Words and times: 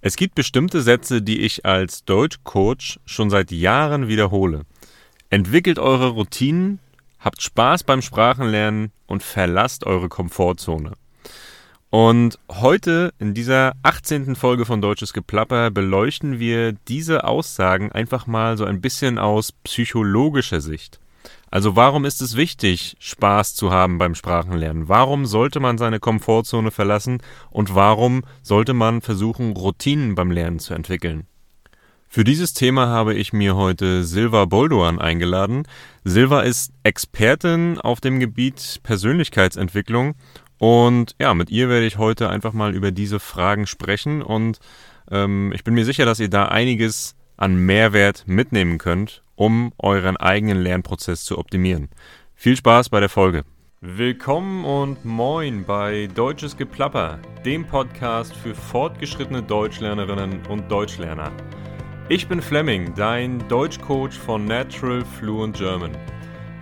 Es 0.00 0.14
gibt 0.16 0.36
bestimmte 0.36 0.80
Sätze, 0.80 1.22
die 1.22 1.40
ich 1.40 1.66
als 1.66 2.04
Deutschcoach 2.04 3.00
schon 3.04 3.30
seit 3.30 3.50
Jahren 3.50 4.06
wiederhole. 4.06 4.62
Entwickelt 5.28 5.80
eure 5.80 6.10
Routinen, 6.10 6.78
habt 7.18 7.42
Spaß 7.42 7.82
beim 7.82 8.00
Sprachenlernen 8.00 8.92
und 9.06 9.24
verlasst 9.24 9.84
eure 9.84 10.08
Komfortzone. 10.08 10.92
Und 11.90 12.38
heute 12.48 13.12
in 13.18 13.34
dieser 13.34 13.72
18. 13.82 14.36
Folge 14.36 14.66
von 14.66 14.80
Deutsches 14.80 15.12
Geplapper 15.12 15.70
beleuchten 15.72 16.38
wir 16.38 16.72
diese 16.72 17.24
Aussagen 17.24 17.90
einfach 17.90 18.26
mal 18.28 18.56
so 18.56 18.66
ein 18.66 18.80
bisschen 18.80 19.18
aus 19.18 19.52
psychologischer 19.64 20.60
Sicht. 20.60 21.00
Also 21.50 21.76
warum 21.76 22.04
ist 22.04 22.20
es 22.20 22.36
wichtig, 22.36 22.96
Spaß 22.98 23.54
zu 23.54 23.70
haben 23.70 23.98
beim 23.98 24.14
Sprachenlernen? 24.14 24.88
Warum 24.88 25.24
sollte 25.24 25.60
man 25.60 25.78
seine 25.78 25.98
Komfortzone 25.98 26.70
verlassen 26.70 27.22
und 27.50 27.74
warum 27.74 28.22
sollte 28.42 28.74
man 28.74 29.00
versuchen, 29.00 29.52
Routinen 29.52 30.14
beim 30.14 30.30
Lernen 30.30 30.58
zu 30.58 30.74
entwickeln? 30.74 31.26
Für 32.10 32.24
dieses 32.24 32.54
Thema 32.54 32.88
habe 32.88 33.14
ich 33.14 33.32
mir 33.32 33.54
heute 33.54 34.02
Silva 34.04 34.46
Boldoan 34.46 34.98
eingeladen. 34.98 35.64
Silva 36.04 36.40
ist 36.40 36.72
Expertin 36.82 37.78
auf 37.78 38.00
dem 38.00 38.18
Gebiet 38.18 38.80
Persönlichkeitsentwicklung 38.82 40.14
und 40.56 41.14
ja, 41.20 41.34
mit 41.34 41.50
ihr 41.50 41.68
werde 41.68 41.86
ich 41.86 41.98
heute 41.98 42.30
einfach 42.30 42.52
mal 42.52 42.74
über 42.74 42.92
diese 42.92 43.20
Fragen 43.20 43.66
sprechen 43.66 44.22
und 44.22 44.58
ähm, 45.10 45.52
ich 45.54 45.64
bin 45.64 45.74
mir 45.74 45.84
sicher, 45.84 46.04
dass 46.04 46.20
ihr 46.20 46.30
da 46.30 46.46
einiges 46.46 47.14
an 47.38 47.56
Mehrwert 47.56 48.24
mitnehmen 48.26 48.76
könnt 48.76 49.22
um 49.38 49.72
euren 49.78 50.16
eigenen 50.16 50.58
Lernprozess 50.58 51.24
zu 51.24 51.38
optimieren. 51.38 51.88
Viel 52.34 52.56
Spaß 52.56 52.88
bei 52.90 53.00
der 53.00 53.08
Folge. 53.08 53.44
Willkommen 53.80 54.64
und 54.64 55.04
moin 55.04 55.64
bei 55.64 56.08
Deutsches 56.12 56.56
Geplapper, 56.56 57.20
dem 57.44 57.64
Podcast 57.64 58.34
für 58.34 58.54
fortgeschrittene 58.56 59.42
Deutschlernerinnen 59.44 60.44
und 60.48 60.68
Deutschlerner. 60.68 61.30
Ich 62.08 62.26
bin 62.26 62.42
Fleming, 62.42 62.92
dein 62.96 63.46
Deutschcoach 63.48 64.14
von 64.14 64.44
Natural 64.44 65.04
Fluent 65.04 65.56
German. 65.56 65.92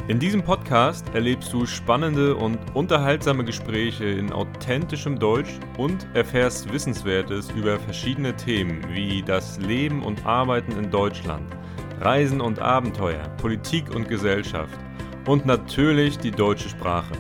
In 0.09 0.21
diesem 0.21 0.45
Podcast 0.45 1.05
erlebst 1.15 1.53
du 1.53 1.67
spannende 1.67 2.37
und 2.37 2.61
unterhaltsame 2.75 3.45
Gespräche 3.45 4.05
in 4.05 4.33
authentischem 4.33 5.19
Deutsch 5.19 5.59
und 5.79 6.07
erfährst 6.15 6.73
Wissenswertes 6.73 7.51
über 7.51 7.81
verschiedene 7.81 8.37
Themen 8.37 8.85
wie 8.89 9.21
das 9.23 9.59
Leben 9.59 10.05
und 10.05 10.25
Arbeiten 10.25 10.79
in 10.79 10.93
Deutschland– 10.93 11.45
Reisen 12.01 12.41
und 12.41 12.61
Abenteuer, 12.61 13.29
Politik 13.39 13.93
und 13.97 14.09
Gesellschaft 14.09 14.79
und 15.27 15.45
natürlich 15.45 16.19
die 16.19 16.31
deutsche 16.31 16.69
Sprache. 16.69 17.15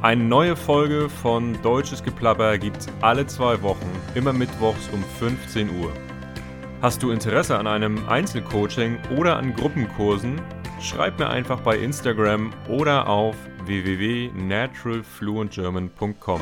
Eine 0.00 0.24
neue 0.24 0.56
Folge 0.56 1.10
von 1.10 1.60
Deutsches 1.60 2.02
Geplapper 2.02 2.56
gibt's 2.56 2.86
alle 3.02 3.26
zwei 3.26 3.60
Wochen, 3.60 3.90
immer 4.14 4.32
mittwochs 4.32 4.88
um 4.90 5.04
15 5.18 5.68
Uhr. 5.82 5.92
Hast 6.80 7.02
du 7.02 7.10
Interesse 7.10 7.58
an 7.58 7.66
einem 7.66 8.08
Einzelcoaching 8.08 8.96
oder 9.18 9.36
an 9.36 9.54
Gruppenkursen? 9.54 10.40
Schreib 10.82 11.18
mir 11.20 11.30
einfach 11.30 11.60
bei 11.60 11.78
Instagram 11.78 12.52
oder 12.68 13.08
auf 13.08 13.36
www.naturalfluentgerman.com. 13.66 16.40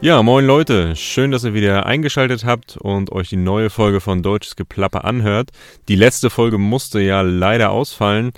Ja, 0.00 0.22
moin 0.24 0.44
Leute, 0.44 0.96
schön, 0.96 1.30
dass 1.30 1.44
ihr 1.44 1.54
wieder 1.54 1.86
eingeschaltet 1.86 2.44
habt 2.44 2.76
und 2.76 3.12
euch 3.12 3.28
die 3.28 3.36
neue 3.36 3.70
Folge 3.70 4.00
von 4.00 4.24
Deutsches 4.24 4.56
Geplapper 4.56 5.04
anhört. 5.04 5.50
Die 5.88 5.94
letzte 5.94 6.30
Folge 6.30 6.58
musste 6.58 7.00
ja 7.00 7.20
leider 7.20 7.70
ausfallen. 7.70 8.32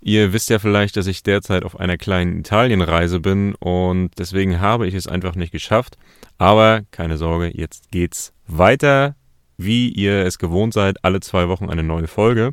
Ihr 0.00 0.32
wisst 0.32 0.48
ja 0.48 0.58
vielleicht, 0.58 0.96
dass 0.96 1.06
ich 1.06 1.22
derzeit 1.22 1.62
auf 1.62 1.78
einer 1.78 1.98
kleinen 1.98 2.40
Italienreise 2.40 3.20
bin 3.20 3.54
und 3.56 4.12
deswegen 4.18 4.58
habe 4.60 4.86
ich 4.86 4.94
es 4.94 5.06
einfach 5.06 5.34
nicht 5.34 5.52
geschafft. 5.52 5.98
Aber 6.38 6.80
keine 6.92 7.18
Sorge, 7.18 7.50
jetzt 7.54 7.90
geht's 7.90 8.32
weiter, 8.46 9.16
wie 9.58 9.90
ihr 9.90 10.24
es 10.24 10.38
gewohnt 10.38 10.72
seid, 10.72 11.04
alle 11.04 11.20
zwei 11.20 11.48
Wochen 11.48 11.68
eine 11.68 11.82
neue 11.82 12.06
Folge. 12.06 12.52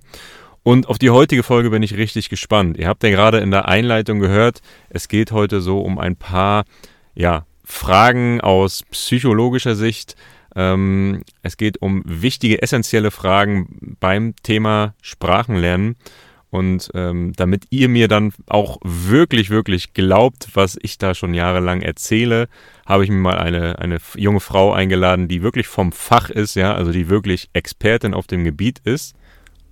Und 0.63 0.87
auf 0.87 0.97
die 0.97 1.09
heutige 1.09 1.43
Folge 1.43 1.69
bin 1.69 1.83
ich 1.83 1.97
richtig 1.97 2.29
gespannt. 2.29 2.77
Ihr 2.77 2.87
habt 2.87 3.03
ja 3.03 3.09
gerade 3.09 3.39
in 3.39 3.51
der 3.51 3.67
Einleitung 3.67 4.19
gehört, 4.19 4.61
es 4.89 5.09
geht 5.09 5.31
heute 5.31 5.59
so 5.59 5.79
um 5.79 5.99
ein 5.99 6.15
paar, 6.15 6.63
ja, 7.13 7.45
Fragen 7.65 8.41
aus 8.41 8.83
psychologischer 8.91 9.75
Sicht. 9.75 10.15
Ähm, 10.55 11.23
es 11.41 11.57
geht 11.57 11.81
um 11.81 12.03
wichtige, 12.05 12.61
essentielle 12.61 13.11
Fragen 13.11 13.97
beim 13.99 14.35
Thema 14.43 14.95
Sprachenlernen. 15.01 15.95
Und 16.49 16.91
ähm, 16.93 17.33
damit 17.35 17.65
ihr 17.71 17.89
mir 17.89 18.07
dann 18.07 18.31
auch 18.47 18.77
wirklich, 18.83 19.49
wirklich 19.49 19.93
glaubt, 19.93 20.49
was 20.53 20.77
ich 20.79 20.99
da 20.99 21.15
schon 21.15 21.33
jahrelang 21.33 21.81
erzähle, 21.81 22.47
habe 22.85 23.03
ich 23.03 23.09
mir 23.09 23.17
mal 23.17 23.39
eine, 23.39 23.79
eine 23.79 23.97
junge 24.15 24.39
Frau 24.39 24.71
eingeladen, 24.71 25.27
die 25.27 25.41
wirklich 25.41 25.67
vom 25.67 25.91
Fach 25.91 26.29
ist, 26.29 26.55
ja, 26.55 26.75
also 26.75 26.91
die 26.91 27.09
wirklich 27.09 27.49
Expertin 27.53 28.13
auf 28.13 28.27
dem 28.27 28.43
Gebiet 28.43 28.79
ist. 28.83 29.15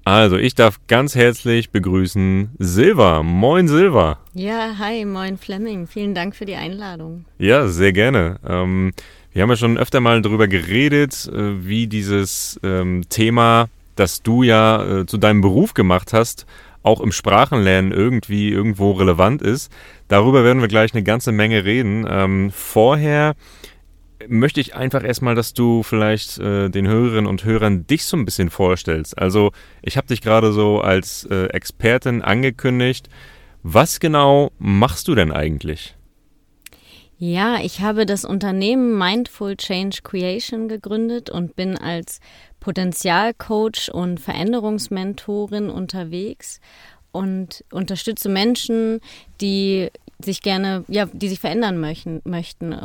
Also, 0.03 0.37
ich 0.37 0.55
darf 0.55 0.79
ganz 0.87 1.13
herzlich 1.13 1.69
begrüßen 1.69 2.51
Silva. 2.57 3.21
Moin, 3.21 3.67
Silva. 3.67 4.17
Ja, 4.33 4.75
hi, 4.79 5.05
moin, 5.05 5.37
Fleming. 5.37 5.85
Vielen 5.85 6.15
Dank 6.15 6.35
für 6.35 6.45
die 6.45 6.55
Einladung. 6.55 7.25
Ja, 7.37 7.67
sehr 7.67 7.93
gerne. 7.93 8.39
Ähm, 8.47 8.93
wir 9.31 9.43
haben 9.43 9.49
ja 9.51 9.55
schon 9.55 9.77
öfter 9.77 9.99
mal 9.99 10.23
darüber 10.23 10.47
geredet, 10.47 11.29
äh, 11.31 11.65
wie 11.65 11.85
dieses 11.85 12.59
ähm, 12.63 13.03
Thema, 13.09 13.69
das 13.95 14.23
du 14.23 14.41
ja 14.41 15.01
äh, 15.01 15.05
zu 15.05 15.19
deinem 15.19 15.41
Beruf 15.41 15.75
gemacht 15.75 16.13
hast, 16.13 16.47
auch 16.81 16.99
im 16.99 17.11
Sprachenlernen 17.11 17.91
irgendwie 17.91 18.49
irgendwo 18.49 18.93
relevant 18.93 19.43
ist. 19.43 19.71
Darüber 20.07 20.43
werden 20.43 20.61
wir 20.61 20.67
gleich 20.67 20.95
eine 20.95 21.03
ganze 21.03 21.31
Menge 21.31 21.63
reden. 21.63 22.07
Ähm, 22.09 22.49
vorher 22.51 23.35
möchte 24.27 24.59
ich 24.59 24.75
einfach 24.75 25.03
erstmal, 25.03 25.35
dass 25.35 25.53
du 25.53 25.83
vielleicht 25.83 26.39
äh, 26.39 26.69
den 26.69 26.87
Hörerinnen 26.87 27.27
und 27.27 27.43
Hörern 27.43 27.87
dich 27.87 28.05
so 28.05 28.17
ein 28.17 28.25
bisschen 28.25 28.49
vorstellst. 28.49 29.17
Also 29.17 29.51
ich 29.81 29.97
habe 29.97 30.07
dich 30.07 30.21
gerade 30.21 30.51
so 30.53 30.81
als 30.81 31.25
äh, 31.25 31.45
Expertin 31.47 32.21
angekündigt. 32.21 33.09
Was 33.63 33.99
genau 33.99 34.51
machst 34.57 35.07
du 35.07 35.15
denn 35.15 35.31
eigentlich? 35.31 35.95
Ja, 37.17 37.59
ich 37.61 37.81
habe 37.81 38.07
das 38.07 38.25
Unternehmen 38.25 38.97
Mindful 38.97 39.55
Change 39.55 39.99
Creation 40.01 40.67
gegründet 40.67 41.29
und 41.29 41.55
bin 41.55 41.77
als 41.77 42.19
Potenzialcoach 42.59 43.91
und 43.93 44.19
Veränderungsmentorin 44.19 45.69
unterwegs 45.69 46.59
und 47.11 47.63
unterstütze 47.71 48.29
Menschen, 48.29 49.01
die 49.39 49.91
sich 50.25 50.41
gerne, 50.41 50.83
ja, 50.87 51.05
die 51.05 51.29
sich 51.29 51.39
verändern 51.39 51.79
möchten, 51.79 52.21
möchten. 52.23 52.75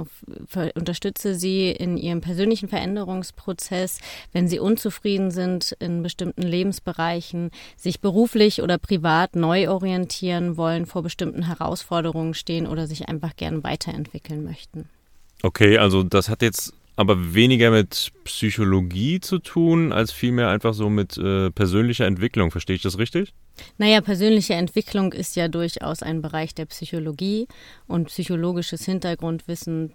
unterstütze 0.75 1.35
sie 1.35 1.71
in 1.71 1.97
ihrem 1.97 2.21
persönlichen 2.21 2.69
Veränderungsprozess, 2.69 3.99
wenn 4.33 4.49
sie 4.49 4.59
unzufrieden 4.59 5.31
sind 5.31 5.77
in 5.79 6.03
bestimmten 6.03 6.43
Lebensbereichen, 6.43 7.51
sich 7.77 8.01
beruflich 8.01 8.63
oder 8.63 8.79
privat 8.79 9.37
neu 9.37 9.69
orientieren 9.71 10.57
wollen, 10.57 10.87
vor 10.87 11.03
bestimmten 11.03 11.47
Herausforderungen 11.47 12.35
stehen 12.35 12.67
oder 12.67 12.87
sich 12.87 13.09
einfach 13.09 13.37
gerne 13.37 13.63
weiterentwickeln 13.65 14.45
möchten. 14.45 14.89
Okay, 15.43 15.79
also 15.79 16.03
das 16.03 16.29
hat 16.29 16.43
jetzt 16.43 16.73
aber 16.97 17.35
weniger 17.35 17.71
mit 17.71 18.13
Psychologie 18.25 19.21
zu 19.21 19.39
tun, 19.39 19.93
als 19.93 20.13
vielmehr 20.13 20.49
einfach 20.49 20.75
so 20.75 20.89
mit 20.89 21.17
äh, 21.19 21.51
persönlicher 21.51 22.07
Entwicklung. 22.07 22.51
Verstehe 22.51 22.77
ich 22.77 22.83
das 22.83 22.99
richtig? 22.99 23.35
Naja, 23.79 24.01
persönliche 24.01 24.55
Entwicklung 24.55 25.13
ist 25.13 25.37
ja 25.37 25.49
durchaus 25.49 26.03
ein 26.03 26.23
Bereich 26.23 26.55
der 26.55 26.67
Psychologie 26.67 27.47
und 27.87 28.07
psychologisches 28.07 28.85
Hintergrundwissen 28.85 29.93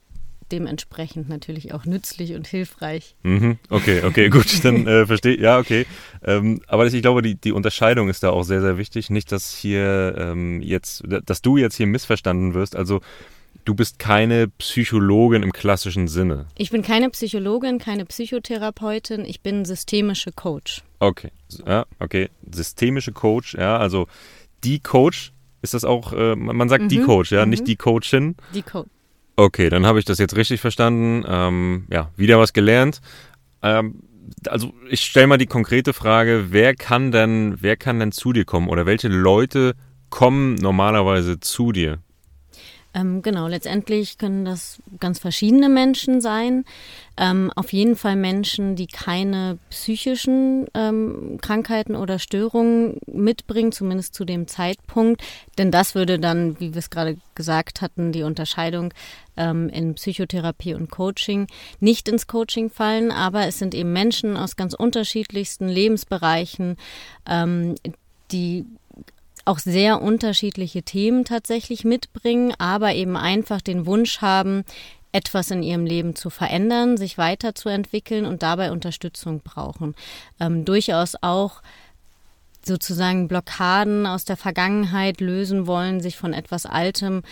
dementsprechend 0.51 1.29
natürlich 1.29 1.73
auch 1.73 1.85
nützlich 1.85 2.33
und 2.33 2.47
hilfreich. 2.47 3.15
Mhm, 3.23 3.57
okay, 3.69 4.03
okay, 4.03 4.29
gut, 4.29 4.47
dann 4.63 4.85
äh, 4.85 5.05
verstehe 5.05 5.39
ja, 5.39 5.57
okay. 5.57 5.85
Ähm, 6.23 6.61
aber 6.67 6.85
ich 6.85 7.01
glaube, 7.01 7.21
die, 7.21 7.35
die 7.35 7.51
Unterscheidung 7.51 8.09
ist 8.09 8.23
da 8.23 8.31
auch 8.31 8.43
sehr, 8.43 8.61
sehr 8.61 8.77
wichtig. 8.77 9.09
Nicht, 9.09 9.31
dass 9.31 9.55
hier 9.55 10.15
ähm, 10.17 10.61
jetzt, 10.61 11.03
dass 11.25 11.41
du 11.41 11.57
jetzt 11.57 11.75
hier 11.75 11.87
missverstanden 11.87 12.53
wirst. 12.53 12.75
Also 12.75 13.01
du 13.65 13.75
bist 13.75 13.99
keine 13.99 14.47
Psychologin 14.47 15.43
im 15.43 15.51
klassischen 15.51 16.07
Sinne. 16.07 16.45
Ich 16.57 16.71
bin 16.71 16.81
keine 16.81 17.09
Psychologin, 17.09 17.79
keine 17.79 18.05
Psychotherapeutin, 18.05 19.25
ich 19.25 19.41
bin 19.41 19.65
systemische 19.65 20.31
Coach. 20.31 20.83
Okay, 20.99 21.31
ja, 21.65 21.85
okay, 21.99 22.29
systemische 22.51 23.11
Coach, 23.11 23.55
ja, 23.55 23.77
also 23.77 24.07
die 24.63 24.79
Coach, 24.79 25.33
ist 25.61 25.73
das 25.73 25.85
auch, 25.85 26.13
äh, 26.13 26.35
man 26.35 26.69
sagt 26.69 26.85
mhm. 26.85 26.89
die 26.89 27.01
Coach, 27.01 27.31
ja, 27.31 27.45
mhm. 27.45 27.51
nicht 27.51 27.67
die 27.67 27.75
Coachin. 27.75 28.35
Die 28.53 28.63
Coach. 28.63 28.89
Okay, 29.35 29.69
dann 29.69 29.85
habe 29.85 29.99
ich 29.99 30.05
das 30.05 30.19
jetzt 30.19 30.35
richtig 30.35 30.61
verstanden. 30.61 31.23
Ähm, 31.27 31.87
ja, 31.89 32.11
wieder 32.15 32.37
was 32.37 32.53
gelernt. 32.53 33.01
Ähm, 33.61 34.03
also 34.47 34.73
ich 34.89 35.01
stelle 35.01 35.27
mal 35.27 35.37
die 35.37 35.45
konkrete 35.45 35.93
Frage, 35.93 36.47
wer 36.49 36.75
kann 36.75 37.11
denn, 37.11 37.57
wer 37.59 37.77
kann 37.77 37.99
denn 37.99 38.11
zu 38.11 38.33
dir 38.33 38.45
kommen 38.45 38.67
oder 38.67 38.85
welche 38.85 39.07
Leute 39.07 39.75
kommen 40.09 40.55
normalerweise 40.55 41.39
zu 41.39 41.71
dir? 41.71 41.99
Ähm, 42.93 43.21
genau, 43.21 43.47
letztendlich 43.47 44.17
können 44.17 44.43
das 44.43 44.79
ganz 44.99 45.19
verschiedene 45.19 45.69
Menschen 45.69 46.19
sein. 46.19 46.65
Ähm, 47.17 47.51
auf 47.55 47.71
jeden 47.71 47.95
Fall 47.95 48.17
Menschen, 48.17 48.75
die 48.75 48.87
keine 48.87 49.57
psychischen 49.69 50.67
ähm, 50.73 51.37
Krankheiten 51.41 51.95
oder 51.95 52.19
Störungen 52.19 52.97
mitbringen, 53.07 53.71
zumindest 53.71 54.13
zu 54.13 54.25
dem 54.25 54.47
Zeitpunkt. 54.47 55.21
Denn 55.57 55.71
das 55.71 55.95
würde 55.95 56.19
dann, 56.19 56.59
wie 56.59 56.73
wir 56.73 56.79
es 56.79 56.89
gerade 56.89 57.17
gesagt 57.33 57.81
hatten, 57.81 58.11
die 58.11 58.23
Unterscheidung 58.23 58.93
ähm, 59.37 59.69
in 59.69 59.95
Psychotherapie 59.95 60.73
und 60.73 60.91
Coaching 60.91 61.47
nicht 61.79 62.09
ins 62.09 62.27
Coaching 62.27 62.69
fallen. 62.69 63.11
Aber 63.11 63.47
es 63.47 63.57
sind 63.57 63.73
eben 63.73 63.93
Menschen 63.93 64.35
aus 64.35 64.57
ganz 64.57 64.73
unterschiedlichsten 64.73 65.69
Lebensbereichen, 65.69 66.75
ähm, 67.25 67.75
die 68.31 68.65
auch 69.45 69.59
sehr 69.59 70.01
unterschiedliche 70.01 70.83
Themen 70.83 71.25
tatsächlich 71.25 71.83
mitbringen, 71.83 72.53
aber 72.57 72.93
eben 72.93 73.17
einfach 73.17 73.61
den 73.61 73.85
Wunsch 73.85 74.21
haben, 74.21 74.63
etwas 75.11 75.51
in 75.51 75.63
ihrem 75.63 75.85
Leben 75.85 76.15
zu 76.15 76.29
verändern, 76.29 76.97
sich 76.97 77.17
weiterzuentwickeln 77.17 78.25
und 78.25 78.43
dabei 78.43 78.71
Unterstützung 78.71 79.41
brauchen. 79.41 79.95
Ähm, 80.39 80.63
durchaus 80.63 81.15
auch 81.21 81.61
sozusagen 82.65 83.27
Blockaden 83.27 84.05
aus 84.05 84.23
der 84.23 84.37
Vergangenheit 84.37 85.19
lösen 85.19 85.67
wollen, 85.67 85.99
sich 85.99 86.17
von 86.17 86.33
etwas 86.33 86.65
Altem 86.65 87.23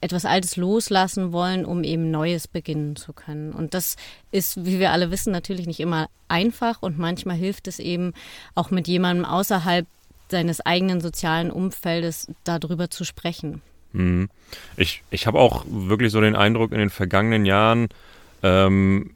etwas 0.00 0.24
Altes 0.24 0.56
loslassen 0.56 1.32
wollen, 1.32 1.64
um 1.64 1.82
eben 1.82 2.10
Neues 2.10 2.46
beginnen 2.48 2.96
zu 2.96 3.12
können. 3.12 3.52
Und 3.52 3.74
das 3.74 3.96
ist, 4.30 4.64
wie 4.64 4.78
wir 4.78 4.92
alle 4.92 5.10
wissen, 5.10 5.32
natürlich 5.32 5.66
nicht 5.66 5.80
immer 5.80 6.08
einfach 6.28 6.82
und 6.82 6.98
manchmal 6.98 7.36
hilft 7.36 7.68
es 7.68 7.78
eben 7.78 8.12
auch 8.54 8.70
mit 8.70 8.88
jemandem 8.88 9.24
außerhalb 9.24 9.86
seines 10.30 10.60
eigenen 10.60 11.00
sozialen 11.00 11.50
Umfeldes 11.50 12.28
darüber 12.44 12.90
zu 12.90 13.04
sprechen. 13.04 13.62
Mhm. 13.92 14.28
Ich, 14.76 15.02
ich 15.10 15.26
habe 15.26 15.38
auch 15.38 15.64
wirklich 15.68 16.12
so 16.12 16.20
den 16.20 16.36
Eindruck, 16.36 16.72
in 16.72 16.78
den 16.78 16.90
vergangenen 16.90 17.46
Jahren 17.46 17.88
ähm, 18.42 19.10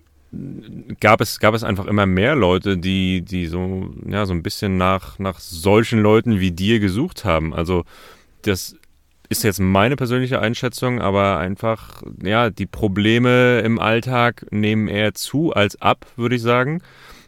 gab, 1.00 1.20
es, 1.20 1.40
gab 1.40 1.55
es 1.55 1.64
einfach 1.64 1.87
immer 1.87 2.06
mehr 2.06 2.34
Leute, 2.34 2.76
die, 2.76 3.22
die 3.22 3.46
so, 3.46 3.90
ja, 4.06 4.26
so 4.26 4.32
ein 4.32 4.43
bisschen 4.43 4.76
nach, 4.76 5.19
nach 5.19 5.40
solchen 5.40 6.00
Leuten 6.00 6.40
wie 6.40 6.52
dir 6.52 6.81
gesucht 6.81 7.25
haben. 7.25 7.55
Also 7.55 7.84
das 8.43 8.76
ist 9.28 9.44
jetzt 9.44 9.60
meine 9.60 9.96
persönliche 9.96 10.40
Einschätzung, 10.40 11.00
aber 11.00 11.38
einfach, 11.38 12.02
ja, 12.22 12.50
die 12.50 12.66
Probleme 12.66 13.60
im 13.60 13.78
Alltag 13.78 14.46
nehmen 14.50 14.88
eher 14.88 15.14
zu 15.14 15.52
als 15.52 15.81
ab, 15.81 16.06
würde 16.16 16.37
ich 16.37 16.43
sagen. 16.43 16.82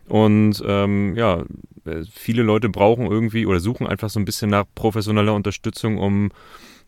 Und 0.08 0.62
ähm, 0.66 1.14
ja, 1.14 1.44
viele 2.12 2.42
Leute 2.42 2.68
brauchen 2.68 3.06
irgendwie 3.06 3.46
oder 3.46 3.60
suchen 3.60 3.86
einfach 3.86 4.10
so 4.10 4.20
ein 4.20 4.24
bisschen 4.24 4.50
nach 4.50 4.64
professioneller 4.74 5.34
Unterstützung, 5.34 5.98
um, 5.98 6.30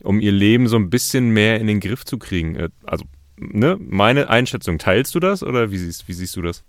um 0.02 0.20
ihr 0.20 0.32
Leben 0.32 0.68
so 0.68 0.76
ein 0.76 0.90
bisschen 0.90 1.30
mehr 1.30 1.60
in 1.60 1.66
den 1.66 1.80
Griff 1.80 2.04
zu 2.04 2.18
kriegen. 2.18 2.56
Äh, 2.56 2.68
also, 2.84 3.04
ne, 3.36 3.76
meine 3.80 4.28
Einschätzung, 4.28 4.78
teilst 4.78 5.14
du 5.14 5.20
das 5.20 5.42
oder 5.42 5.70
wie 5.70 5.78
siehst, 5.78 6.08
wie 6.08 6.12
siehst 6.12 6.36
du 6.36 6.42
das? 6.42 6.64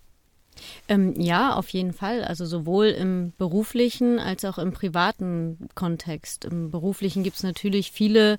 Ähm, 0.88 1.20
ja, 1.20 1.56
auf 1.56 1.70
jeden 1.70 1.94
Fall. 1.94 2.24
Also 2.24 2.46
sowohl 2.46 2.88
im 2.88 3.34
beruflichen 3.38 4.20
als 4.20 4.46
auch 4.46 4.58
im 4.58 4.72
privaten 4.72 5.70
Kontext. 5.76 6.46
Im 6.46 6.70
beruflichen 6.70 7.24
gibt 7.24 7.38
es 7.38 7.44
natürlich 7.44 7.92
viele, 7.92 8.38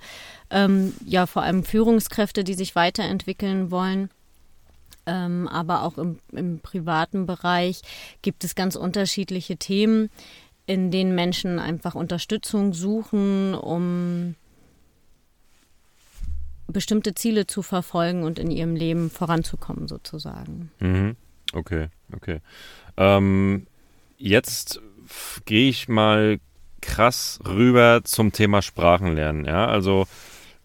ähm, 0.50 0.92
ja 1.04 1.26
vor 1.26 1.42
allem 1.42 1.64
Führungskräfte, 1.64 2.44
die 2.44 2.54
sich 2.54 2.76
weiterentwickeln 2.76 3.70
wollen 3.70 4.10
ähm, 5.06 5.48
aber 5.48 5.82
auch 5.82 5.98
im, 5.98 6.18
im 6.32 6.60
privaten 6.60 7.26
Bereich 7.26 7.82
gibt 8.22 8.44
es 8.44 8.54
ganz 8.54 8.76
unterschiedliche 8.76 9.56
Themen, 9.56 10.10
in 10.66 10.90
denen 10.90 11.14
Menschen 11.14 11.58
einfach 11.58 11.94
Unterstützung 11.94 12.72
suchen, 12.72 13.54
um 13.54 14.34
bestimmte 16.66 17.14
Ziele 17.14 17.46
zu 17.46 17.62
verfolgen 17.62 18.22
und 18.22 18.38
in 18.38 18.50
ihrem 18.50 18.74
Leben 18.74 19.10
voranzukommen, 19.10 19.88
sozusagen. 19.88 20.70
Mhm. 20.80 21.16
Okay, 21.52 21.88
okay. 22.12 22.40
Ähm, 22.96 23.66
jetzt 24.16 24.80
gehe 25.44 25.68
ich 25.68 25.88
mal 25.88 26.38
krass 26.80 27.38
rüber 27.46 28.00
zum 28.04 28.32
Thema 28.32 28.62
Sprachenlernen. 28.62 29.44
Ja, 29.44 29.66
also 29.66 30.06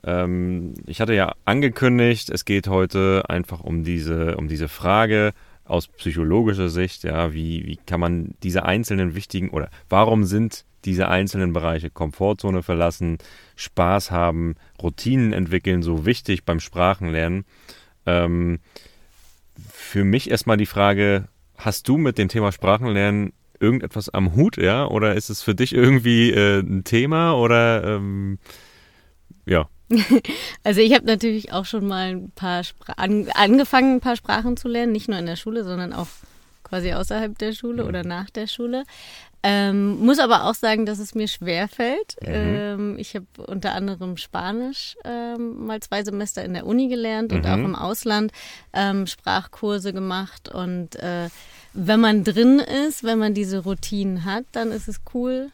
ähm, 0.03 0.73
ich 0.85 1.01
hatte 1.01 1.13
ja 1.13 1.33
angekündigt, 1.45 2.29
es 2.29 2.45
geht 2.45 2.67
heute 2.67 3.23
einfach 3.27 3.61
um 3.61 3.83
diese, 3.83 4.37
um 4.37 4.47
diese 4.47 4.67
Frage 4.67 5.33
aus 5.65 5.87
psychologischer 5.87 6.69
Sicht, 6.69 7.03
ja, 7.03 7.33
wie, 7.33 7.65
wie 7.65 7.77
kann 7.77 7.99
man 7.99 8.33
diese 8.43 8.63
einzelnen 8.63 9.15
wichtigen 9.15 9.49
oder 9.49 9.69
warum 9.87 10.23
sind 10.23 10.65
diese 10.85 11.09
einzelnen 11.09 11.53
Bereiche 11.53 11.89
Komfortzone 11.89 12.63
verlassen, 12.63 13.17
Spaß 13.55 14.11
haben, 14.11 14.55
Routinen 14.81 15.33
entwickeln 15.33 15.83
so 15.83 16.05
wichtig 16.05 16.45
beim 16.45 16.59
Sprachenlernen? 16.59 17.45
Ähm, 18.05 18.59
für 19.71 20.03
mich 20.03 20.31
erstmal 20.31 20.57
die 20.57 20.65
Frage, 20.65 21.27
hast 21.57 21.87
du 21.87 21.97
mit 21.97 22.17
dem 22.17 22.29
Thema 22.29 22.51
Sprachenlernen 22.51 23.33
irgendetwas 23.59 24.09
am 24.09 24.35
Hut, 24.35 24.57
ja? 24.57 24.87
Oder 24.87 25.15
ist 25.15 25.29
es 25.29 25.43
für 25.43 25.53
dich 25.53 25.75
irgendwie 25.75 26.31
äh, 26.31 26.61
ein 26.61 26.85
Thema 26.85 27.33
oder 27.33 27.83
ähm, 27.83 28.39
ja? 29.45 29.67
Also 30.63 30.81
ich 30.81 30.93
habe 30.93 31.05
natürlich 31.05 31.51
auch 31.51 31.65
schon 31.65 31.87
mal 31.87 32.09
ein 32.09 32.31
paar 32.31 32.63
Spra 32.63 32.93
an, 32.97 33.27
angefangen, 33.33 33.95
ein 33.95 34.01
paar 34.01 34.15
Sprachen 34.15 34.57
zu 34.57 34.67
lernen, 34.67 34.91
nicht 34.91 35.07
nur 35.07 35.17
in 35.17 35.25
der 35.25 35.35
Schule, 35.35 35.63
sondern 35.63 35.93
auch 35.93 36.07
quasi 36.63 36.93
außerhalb 36.93 37.37
der 37.37 37.53
Schule 37.53 37.85
oder 37.85 38.03
nach 38.03 38.29
der 38.29 38.47
Schule. 38.47 38.83
Ähm, 39.41 39.99
muss 40.05 40.19
aber 40.19 40.45
auch 40.45 40.53
sagen, 40.53 40.85
dass 40.85 40.99
es 40.99 41.15
mir 41.15 41.27
schwer 41.27 41.69
fällt. 41.69 42.17
Mhm. 42.21 42.27
Ähm, 42.27 42.95
ich 42.99 43.15
habe 43.15 43.25
unter 43.47 43.73
anderem 43.73 44.17
Spanisch 44.17 44.97
ähm, 45.05 45.65
mal 45.65 45.79
zwei 45.79 46.03
Semester 46.03 46.43
in 46.43 46.53
der 46.53 46.65
Uni 46.65 46.89
gelernt 46.89 47.31
und 47.31 47.45
mhm. 47.45 47.51
auch 47.51 47.57
im 47.57 47.75
Ausland 47.75 48.33
ähm, 48.73 49.07
Sprachkurse 49.07 49.93
gemacht. 49.93 50.49
Und 50.49 50.97
äh, 50.97 51.29
wenn 51.73 52.01
man 52.01 52.25
drin 52.25 52.59
ist, 52.59 53.05
wenn 53.05 53.17
man 53.17 53.33
diese 53.33 53.59
Routinen 53.59 54.25
hat, 54.25 54.43
dann 54.51 54.71
ist 54.71 54.89
es 54.89 54.99
cool. 55.13 55.51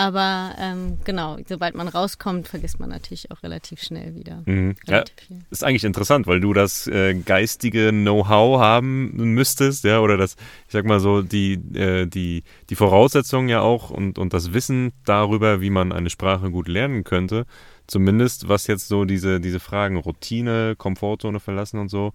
Aber 0.00 0.54
ähm, 0.58 0.96
genau, 1.04 1.36
sobald 1.46 1.74
man 1.74 1.86
rauskommt, 1.86 2.48
vergisst 2.48 2.80
man 2.80 2.88
natürlich 2.88 3.30
auch 3.30 3.42
relativ 3.42 3.82
schnell 3.82 4.14
wieder. 4.14 4.42
Mhm. 4.46 4.74
Ja, 4.86 5.04
ist 5.50 5.62
eigentlich 5.62 5.84
interessant, 5.84 6.26
weil 6.26 6.40
du 6.40 6.54
das 6.54 6.86
äh, 6.86 7.12
geistige 7.12 7.90
Know-how 7.90 8.58
haben 8.58 9.14
müsstest, 9.34 9.84
ja, 9.84 10.00
oder 10.00 10.16
das, 10.16 10.36
ich 10.66 10.72
sag 10.72 10.86
mal 10.86 11.00
so, 11.00 11.20
die, 11.20 11.52
äh, 11.74 12.06
die, 12.06 12.44
die 12.70 12.76
Voraussetzungen 12.76 13.50
ja 13.50 13.60
auch 13.60 13.90
und, 13.90 14.18
und 14.18 14.32
das 14.32 14.54
Wissen 14.54 14.94
darüber, 15.04 15.60
wie 15.60 15.68
man 15.68 15.92
eine 15.92 16.08
Sprache 16.08 16.50
gut 16.50 16.68
lernen 16.68 17.04
könnte, 17.04 17.44
zumindest 17.86 18.48
was 18.48 18.68
jetzt 18.68 18.88
so 18.88 19.04
diese, 19.04 19.38
diese 19.38 19.60
Fragen 19.60 19.98
Routine, 19.98 20.76
Komfortzone 20.78 21.40
verlassen 21.40 21.78
und 21.78 21.90
so 21.90 22.14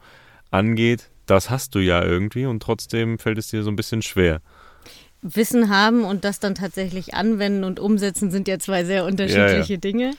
angeht, 0.49 1.11
das 1.27 1.51
hast 1.51 1.75
du 1.75 1.79
ja 1.79 2.03
irgendwie 2.03 2.47
und 2.47 2.63
trotzdem 2.63 3.19
fällt 3.19 3.37
es 3.37 3.49
dir 3.49 3.61
so 3.61 3.69
ein 3.69 3.75
bisschen 3.75 4.01
schwer. 4.01 4.41
Wissen 5.25 5.69
haben 5.69 6.03
und 6.03 6.23
das 6.23 6.39
dann 6.39 6.53
tatsächlich 6.53 7.15
anwenden 7.15 7.63
und 7.63 7.79
umsetzen, 7.79 8.29
sind 8.29 8.47
ja 8.47 8.59
zwei 8.59 8.83
sehr 8.83 9.05
unterschiedliche 9.05 9.73
ja, 9.73 9.75
ja. 9.75 9.77
Dinge. 9.77 10.11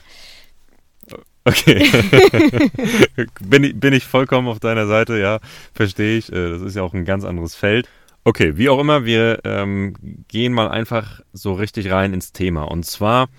Okay. 1.45 1.89
bin, 3.41 3.63
ich, 3.63 3.79
bin 3.79 3.93
ich 3.93 4.03
vollkommen 4.03 4.49
auf 4.49 4.59
deiner 4.59 4.85
Seite, 4.85 5.17
ja, 5.17 5.39
verstehe 5.73 6.17
ich. 6.17 6.31
Äh, 6.31 6.49
das 6.49 6.61
ist 6.61 6.75
ja 6.75 6.83
auch 6.83 6.93
ein 6.93 7.05
ganz 7.05 7.23
anderes 7.23 7.55
Feld. 7.55 7.87
Okay, 8.25 8.57
wie 8.57 8.67
auch 8.67 8.79
immer, 8.79 9.05
wir 9.05 9.39
ähm, 9.45 9.93
gehen 10.27 10.51
mal 10.51 10.67
einfach 10.67 11.21
so 11.31 11.53
richtig 11.53 11.89
rein 11.89 12.13
ins 12.13 12.33
Thema. 12.33 12.63
Und 12.63 12.85
zwar, 12.85 13.29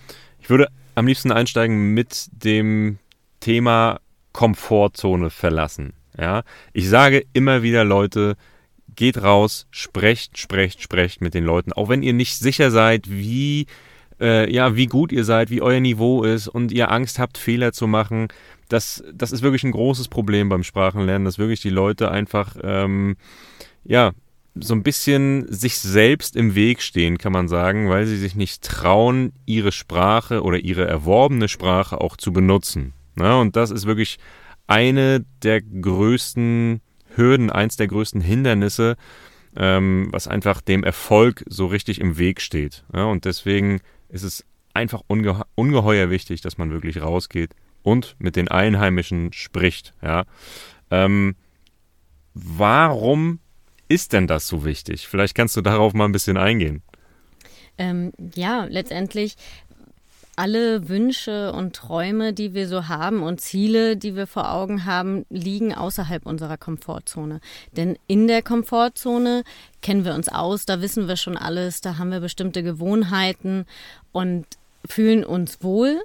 ich 0.41 0.49
würde 0.49 0.69
am 0.95 1.07
liebsten 1.07 1.31
einsteigen 1.31 1.93
mit 1.93 2.29
dem 2.33 2.99
Thema 3.41 4.01
Komfortzone 4.33 5.29
verlassen. 5.29 5.93
Ja, 6.19 6.43
ich 6.73 6.89
sage 6.89 7.27
immer 7.35 7.63
wieder 7.63 7.85
Leute, 7.85 8.37
geht 8.99 9.23
raus, 9.23 9.69
sprecht, 9.71 10.39
sprecht, 10.39 10.83
sprecht 10.83 11.21
mit 11.21 11.33
den 11.33 11.45
Leuten. 11.45 11.73
Auch 11.73 11.89
wenn 11.89 12.03
ihr 12.03 12.13
nicht 12.13 12.37
sicher 12.37 12.73
seid, 12.73 13.09
wie, 13.09 13.67
äh, 14.21 14.53
ja, 14.53 14.75
wie 14.75 14.87
gut 14.87 15.13
ihr 15.13 15.25
seid, 15.25 15.51
wie 15.51 15.63
euer 15.63 15.79
Niveau 15.79 16.25
ist 16.25 16.49
und 16.49 16.73
ihr 16.73 16.91
Angst 16.91 17.21
habt, 17.21 17.39
Fehler 17.39 17.73
zu 17.73 17.87
machen. 17.87 18.27
Das, 18.69 19.05
das 19.15 19.31
ist 19.31 19.43
wirklich 19.43 19.63
ein 19.63 19.71
großes 19.71 20.09
Problem 20.09 20.49
beim 20.49 20.65
Sprachenlernen, 20.65 21.25
dass 21.25 21.39
wirklich 21.39 21.61
die 21.61 21.71
Leute 21.71 22.11
einfach, 22.11 22.57
ähm, 22.61 23.17
ja, 23.85 24.11
so 24.61 24.75
ein 24.75 24.83
bisschen 24.83 25.47
sich 25.49 25.79
selbst 25.79 26.35
im 26.35 26.57
Weg 26.57 26.83
stehen, 26.83 27.19
kann 27.19 27.33
man 27.33 27.47
sagen, 27.47 27.89
weil 27.89 28.05
sie 28.05 28.17
sich 28.17 28.35
nicht 28.35 28.65
trauen, 28.65 29.33
ihre 29.47 29.71
Sprache 29.71 30.43
oder 30.43 30.59
ihre 30.59 30.89
erworbene 30.89 31.47
Sprache 31.47 32.01
auch 32.01 32.17
zu 32.17 32.33
benutzen. 32.33 32.95
Ja, 33.17 33.37
und 33.37 33.55
das 33.55 33.71
ist 33.71 33.87
wirklich 33.87 34.19
eine 34.67 35.25
der 35.45 35.63
größten 35.63 36.81
Hürden, 37.19 37.51
eins 37.51 37.77
der 37.77 37.89
größten 37.89 38.23
Hindernisse, 38.23 38.97
ähm, 39.57 40.09
was 40.11 40.29
einfach 40.29 40.63
dem 40.63 40.85
Erfolg 40.85 41.45
so 41.49 41.67
richtig 41.67 42.01
im 42.01 42.17
Weg 42.17 42.41
steht. 42.41 42.85
Ja, 42.95 43.05
und 43.05 43.27
deswegen 43.27 43.81
ist 44.09 44.23
es 44.23 44.47
einfach 44.73 45.03
unge 45.07 45.45
ungeheuer 45.55 46.09
wichtig, 46.09 46.41
dass 46.41 46.57
man 46.57 46.71
wirklich 46.71 47.03
rausgeht 47.03 47.55
und 47.83 48.17
mit 48.19 48.37
den 48.37 48.49
Einheimischen 48.49 49.33
spricht. 49.33 49.95
Ja. 50.03 50.25
Ähm, 50.91 51.37
warum 52.35 53.41
ist 53.89 54.13
denn 54.13 54.27
das 54.27 54.47
so 54.47 54.65
wichtig? 54.65 55.09
Vielleicht 55.09 55.35
kannst 55.35 55.57
du 55.57 55.61
darauf 55.61 55.95
mal 55.95 56.05
ein 56.05 56.13
bisschen 56.13 56.37
eingehen. 56.37 56.83
Ähm, 57.79 58.13
ja, 58.35 58.65
letztendlich 58.65 59.37
alle 60.39 60.89
Wünsche 60.89 61.53
und 61.53 61.75
Träume, 61.75 62.33
die 62.33 62.55
wir 62.55 62.69
so 62.69 62.87
haben 62.87 63.23
und 63.23 63.41
Ziele, 63.41 63.97
die 63.97 64.15
wir 64.15 64.29
vor 64.29 64.53
Augen 64.53 64.85
haben, 64.85 65.27
liegen 65.31 65.75
außerhalb 65.75 66.25
unserer 66.25 66.57
Komfortzone. 66.57 67.41
Denn 67.73 67.99
in 68.07 68.29
der 68.29 68.43
Komfortzone 68.43 69.43
kennen 69.83 70.05
wir 70.05 70.15
uns 70.15 70.29
aus, 70.29 70.65
da 70.65 70.81
wissen 70.81 71.09
wir 71.09 71.17
schon 71.17 71.37
alles, 71.37 71.81
da 71.81 71.99
haben 71.99 72.13
wir 72.13 72.21
bestimmte 72.21 72.63
Gewohnheiten 72.63 73.67
und 74.13 74.47
fühlen 74.87 75.25
uns 75.25 75.63
wohl. 75.63 76.01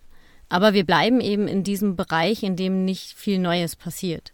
Aber 0.49 0.73
wir 0.73 0.85
bleiben 0.85 1.21
eben 1.21 1.47
in 1.47 1.63
diesem 1.63 1.95
Bereich, 1.95 2.41
in 2.41 2.55
dem 2.55 2.85
nicht 2.85 3.13
viel 3.13 3.37
Neues 3.37 3.75
passiert. 3.75 4.33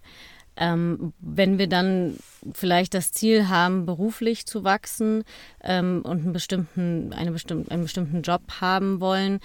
Ähm, 0.55 1.13
wenn 1.19 1.57
wir 1.57 1.67
dann 1.67 2.17
vielleicht 2.53 2.93
das 2.93 3.11
Ziel 3.11 3.47
haben, 3.47 3.85
beruflich 3.85 4.45
zu 4.45 4.63
wachsen 4.63 5.23
ähm, 5.63 6.01
und 6.03 6.23
einen 6.23 6.33
bestimmten, 6.33 7.13
eine 7.13 7.31
bestimm 7.31 7.65
einen 7.69 7.83
bestimmten 7.83 8.21
Job 8.21 8.41
haben 8.59 8.99
wollen, 8.99 9.39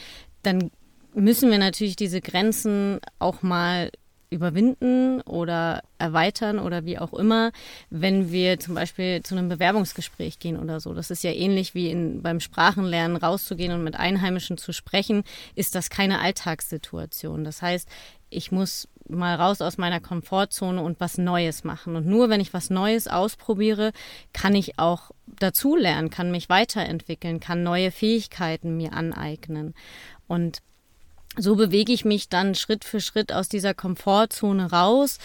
dann 0.46 0.70
müssen 1.14 1.50
wir 1.50 1.58
natürlich 1.58 1.96
diese 1.96 2.20
Grenzen 2.20 3.00
auch 3.18 3.42
mal 3.42 3.90
überwinden 4.30 5.20
oder 5.22 5.82
erweitern 5.96 6.58
oder 6.58 6.84
wie 6.84 6.98
auch 6.98 7.14
immer, 7.14 7.52
wenn 7.88 8.32
wir 8.32 8.58
zum 8.58 8.74
Beispiel 8.74 9.22
zu 9.22 9.36
einem 9.36 9.48
Bewerbungsgespräch 9.48 10.38
gehen 10.38 10.58
oder 10.58 10.80
so. 10.80 10.92
Das 10.92 11.10
ist 11.10 11.22
ja 11.22 11.30
ähnlich 11.30 11.74
wie 11.74 11.90
in, 11.90 12.20
beim 12.20 12.40
Sprachenlernen 12.40 13.16
rauszugehen 13.16 13.72
und 13.72 13.84
mit 13.84 13.96
Einheimischen 13.96 14.58
zu 14.58 14.72
sprechen, 14.72 15.22
ist 15.54 15.74
das 15.74 15.88
keine 15.88 16.20
Alltagssituation. 16.20 17.44
Das 17.44 17.62
heißt, 17.62 17.88
ich 18.28 18.50
muss 18.50 18.88
mal 19.08 19.34
raus 19.34 19.60
aus 19.60 19.78
meiner 19.78 20.00
Komfortzone 20.00 20.80
und 20.82 21.00
was 21.00 21.18
Neues 21.18 21.64
machen. 21.64 21.96
Und 21.96 22.06
nur 22.06 22.28
wenn 22.28 22.40
ich 22.40 22.54
was 22.54 22.70
Neues 22.70 23.06
ausprobiere, 23.06 23.92
kann 24.32 24.54
ich 24.54 24.78
auch 24.78 25.10
dazulernen, 25.26 26.10
kann 26.10 26.30
mich 26.30 26.48
weiterentwickeln, 26.48 27.40
kann 27.40 27.62
neue 27.62 27.90
Fähigkeiten 27.90 28.76
mir 28.76 28.92
aneignen. 28.92 29.74
Und 30.26 30.62
so 31.36 31.56
bewege 31.56 31.92
ich 31.92 32.04
mich 32.04 32.28
dann 32.28 32.54
Schritt 32.54 32.84
für 32.84 33.00
Schritt 33.00 33.32
aus 33.32 33.48
dieser 33.48 33.74
Komfortzone 33.74 34.70
raus, 34.70 35.18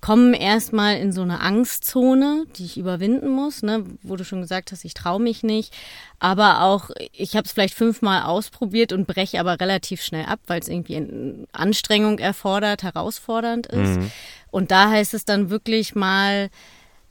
komme 0.00 0.38
erstmal 0.38 0.98
in 0.98 1.12
so 1.12 1.22
eine 1.22 1.40
Angstzone, 1.40 2.44
die 2.56 2.66
ich 2.66 2.76
überwinden 2.76 3.28
muss, 3.28 3.62
ne, 3.62 3.84
wo 4.02 4.16
du 4.16 4.24
schon 4.24 4.42
gesagt 4.42 4.70
hast, 4.70 4.84
ich 4.84 4.92
traue 4.92 5.20
mich 5.20 5.42
nicht. 5.42 5.72
Aber 6.18 6.62
auch, 6.62 6.90
ich 7.12 7.36
habe 7.36 7.46
es 7.46 7.52
vielleicht 7.52 7.74
fünfmal 7.74 8.24
ausprobiert 8.24 8.92
und 8.92 9.06
breche 9.06 9.40
aber 9.40 9.60
relativ 9.60 10.02
schnell 10.02 10.26
ab, 10.26 10.40
weil 10.46 10.60
es 10.60 10.68
irgendwie 10.68 11.46
Anstrengung 11.52 12.18
erfordert, 12.18 12.82
herausfordernd 12.82 13.66
ist. 13.68 13.98
Mhm. 13.98 14.10
Und 14.50 14.70
da 14.70 14.90
heißt 14.90 15.14
es 15.14 15.24
dann 15.24 15.48
wirklich 15.48 15.94
mal, 15.94 16.50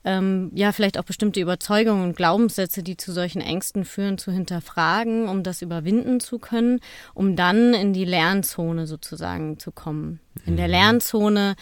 ähm, 0.05 0.51
ja, 0.53 0.71
vielleicht 0.71 0.97
auch 0.97 1.03
bestimmte 1.03 1.39
Überzeugungen 1.39 2.03
und 2.03 2.17
Glaubenssätze, 2.17 2.83
die 2.83 2.97
zu 2.97 3.11
solchen 3.11 3.41
Ängsten 3.41 3.85
führen, 3.85 4.17
zu 4.17 4.31
hinterfragen, 4.31 5.29
um 5.29 5.43
das 5.43 5.61
überwinden 5.61 6.19
zu 6.19 6.39
können, 6.39 6.79
um 7.13 7.35
dann 7.35 7.73
in 7.73 7.93
die 7.93 8.05
Lernzone 8.05 8.87
sozusagen 8.87 9.59
zu 9.59 9.71
kommen. 9.71 10.19
In 10.45 10.57
der 10.57 10.67
mhm. 10.67 10.73
Lernzone 10.73 11.55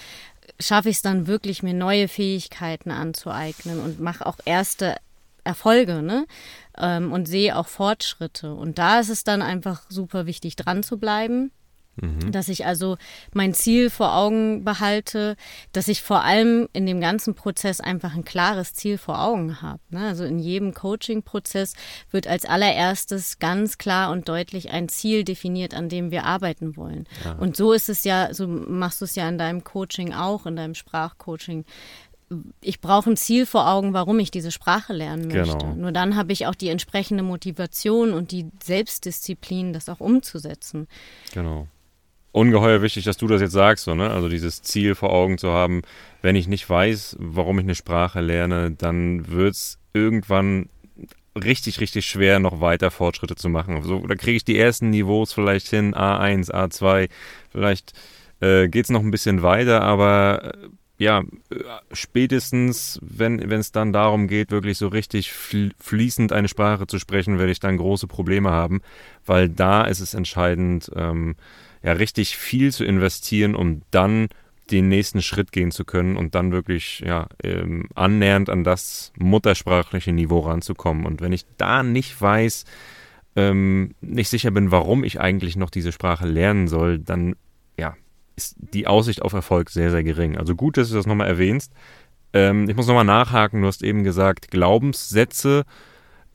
schaffe 0.60 0.90
ich 0.90 0.98
es 0.98 1.02
dann 1.02 1.28
wirklich, 1.28 1.64
mir 1.64 1.74
neue 1.74 2.08
Fähigkeiten 2.08 2.92
anzueignen 2.92 3.80
und 3.80 4.00
mache 4.00 4.26
auch 4.26 4.38
erste 4.46 4.96
Erfolge, 5.44 6.02
ne? 6.02 6.26
Ähm, 6.78 7.12
und 7.12 7.28
sehe 7.28 7.58
auch 7.58 7.68
Fortschritte. 7.68 8.54
Und 8.54 8.78
da 8.78 9.00
ist 9.00 9.10
es 9.10 9.24
dann 9.24 9.42
einfach 9.42 9.84
super 9.90 10.26
wichtig, 10.26 10.56
dran 10.56 10.84
zu 10.84 10.98
bleiben 10.98 11.52
Mhm. 11.98 12.32
Dass 12.32 12.48
ich 12.48 12.66
also 12.66 12.98
mein 13.34 13.54
Ziel 13.54 13.90
vor 13.90 14.16
Augen 14.16 14.64
behalte, 14.64 15.36
dass 15.74 15.88
ich 15.88 16.02
vor 16.02 16.24
allem 16.24 16.70
in 16.74 16.86
dem 16.86 17.02
ganzen 17.02 17.36
Prozess 17.36 17.82
einfach 17.82 18.16
ein 18.16 18.24
klares 18.24 18.74
Ziel 18.74 18.98
vor 18.98 19.22
Augen 19.22 19.62
habe. 19.62 19.82
Ne? 19.90 20.08
Also 20.08 20.24
in 20.24 20.40
jedem 20.40 20.74
Coaching-Prozess 20.74 21.74
wird 22.10 22.28
als 22.28 22.46
allererstes 22.46 23.40
ganz 23.40 23.78
klar 23.78 24.12
und 24.12 24.30
deutlich 24.30 24.72
ein 24.72 24.88
Ziel 24.88 25.24
definiert, 25.24 25.74
an 25.74 25.90
dem 25.90 26.12
wir 26.12 26.26
arbeiten 26.26 26.78
wollen. 26.78 27.08
Ja. 27.26 27.34
Und 27.34 27.58
so 27.58 27.74
ist 27.74 27.90
es 27.90 28.04
ja, 28.06 28.34
so 28.34 28.48
machst 28.48 29.02
du 29.02 29.06
es 29.06 29.16
ja 29.16 29.28
in 29.28 29.38
deinem 29.38 29.64
Coaching 29.64 30.14
auch, 30.14 30.46
in 30.46 30.56
deinem 30.56 30.76
Sprachcoaching 30.76 31.66
ich 32.62 32.80
brauche 32.80 33.10
ein 33.10 33.18
Ziel 33.18 33.46
vor 33.46 33.68
Augen, 33.68 33.92
warum 33.92 34.18
ich 34.20 34.32
diese 34.32 34.52
Sprache 34.52 34.94
lernen 34.94 35.28
möchte. 35.28 35.58
Genau. 35.58 35.76
Nur 35.76 35.92
dann 35.92 36.16
habe 36.16 36.32
ich 36.32 36.48
auch 36.48 36.56
die 36.56 36.70
entsprechende 36.70 37.24
Motivation 37.24 38.14
und 38.14 38.32
die 38.32 38.50
Selbstdisziplin, 38.64 39.74
das 39.74 39.90
auch 39.90 40.00
umzusetzen. 40.00 40.88
Genau 41.34 41.68
ungeheuer 42.32 42.82
wichtig, 42.82 43.04
dass 43.06 43.18
du 43.18 43.28
das 43.28 43.42
jetzt 43.42 43.52
sagst, 43.52 43.86
so, 43.86 43.96
ne? 43.96 44.10
Also 44.10 44.30
dieses 44.30 44.62
Ziel 44.62 44.96
vor 44.96 45.12
Augen 45.12 45.38
zu 45.38 45.52
haben, 45.52 45.82
wenn 46.22 46.36
ich 46.36 46.48
nicht 46.48 46.70
weiß, 46.70 47.18
warum 47.20 47.60
ich 47.60 47.66
eine 47.66 47.76
Sprache 47.76 48.22
lerne, 48.22 48.72
dann 48.72 49.30
wird 49.30 49.54
es 49.54 49.80
irgendwann 49.94 50.70
richtig, 51.36 51.80
richtig 51.80 52.06
schwer, 52.06 52.40
noch 52.40 52.62
weiter 52.62 52.92
Fortschritte 52.92 53.36
zu 53.36 53.50
machen. 53.50 53.82
So, 53.84 54.06
da 54.06 54.16
kriege 54.16 54.38
ich 54.38 54.46
die 54.46 54.58
ersten 54.58 54.90
Niveaus 54.90 55.34
vielleicht 55.34 55.68
hin, 55.68 55.94
A1, 55.94 56.52
A2, 56.52 57.10
vielleicht 57.50 57.94
äh, 58.42 58.68
geht 58.68 58.86
es 58.86 58.92
noch 58.92 59.02
ein 59.02 59.12
bisschen 59.12 59.42
weiter, 59.42 59.82
aber 59.82 60.54
äh, 60.54 60.68
ja, 60.98 61.24
spätestens, 61.92 63.00
wenn 63.02 63.40
es 63.40 63.72
dann 63.72 63.92
darum 63.92 64.28
geht, 64.28 64.52
wirklich 64.52 64.78
so 64.78 64.88
richtig 64.88 65.34
fließend 65.34 66.32
eine 66.32 66.48
Sprache 66.48 66.86
zu 66.86 67.00
sprechen, 67.00 67.40
werde 67.40 67.52
ich 67.52 67.60
dann 67.60 67.78
große 67.78 68.06
Probleme 68.06 68.52
haben, 68.52 68.82
weil 69.26 69.50
da 69.50 69.84
ist 69.86 70.00
es 70.00 70.14
entscheidend, 70.14 70.92
ähm, 70.96 71.36
ja 71.84 71.94
richtig 71.94 72.38
viel 72.38 72.72
zu 72.72 72.84
investieren, 72.86 73.56
um 73.56 73.82
dann 73.92 74.28
den 74.70 74.88
nächsten 74.88 75.22
Schritt 75.22 75.52
gehen 75.52 75.72
zu 75.72 75.84
können 75.84 76.16
und 76.16 76.36
dann 76.36 76.52
wirklich 76.52 77.02
ja 77.06 77.28
ähm, 77.44 77.88
annähernd 77.94 78.50
an 78.50 78.64
das 78.64 79.12
muttersprachliche 79.18 80.14
Niveau 80.14 80.40
ranzukommen. 80.40 81.06
Und 81.06 81.22
wenn 81.22 81.34
ich 81.34 81.46
da 81.58 81.84
nicht 81.84 82.20
weiß, 82.20 82.66
ähm, 83.36 83.96
nicht 84.02 84.30
sicher 84.30 84.52
bin, 84.52 84.72
warum 84.72 85.04
ich 85.04 85.20
eigentlich 85.20 85.56
noch 85.56 85.70
diese 85.70 85.92
Sprache 85.92 86.28
lernen 86.28 86.68
soll, 86.68 87.00
dann 87.00 87.36
ja 87.78 87.96
ist 88.36 88.56
die 88.58 88.88
Aussicht 88.88 89.22
auf 89.22 89.34
Erfolg 89.34 89.70
sehr 89.70 89.92
sehr 89.92 90.04
gering. 90.04 90.38
Also 90.38 90.56
gut, 90.56 90.78
dass 90.78 90.90
du 90.90 90.96
das 90.96 91.08
nochmal 91.08 91.28
erwähnst. 91.28 91.74
Ähm, 92.34 92.70
ich 92.70 92.76
muss 92.76 92.88
nochmal 92.88 93.04
nachhaken. 93.06 93.62
Du 93.62 93.68
hast 93.68 93.84
eben 93.84 94.04
gesagt, 94.04 94.52
Glaubenssätze 94.52 95.64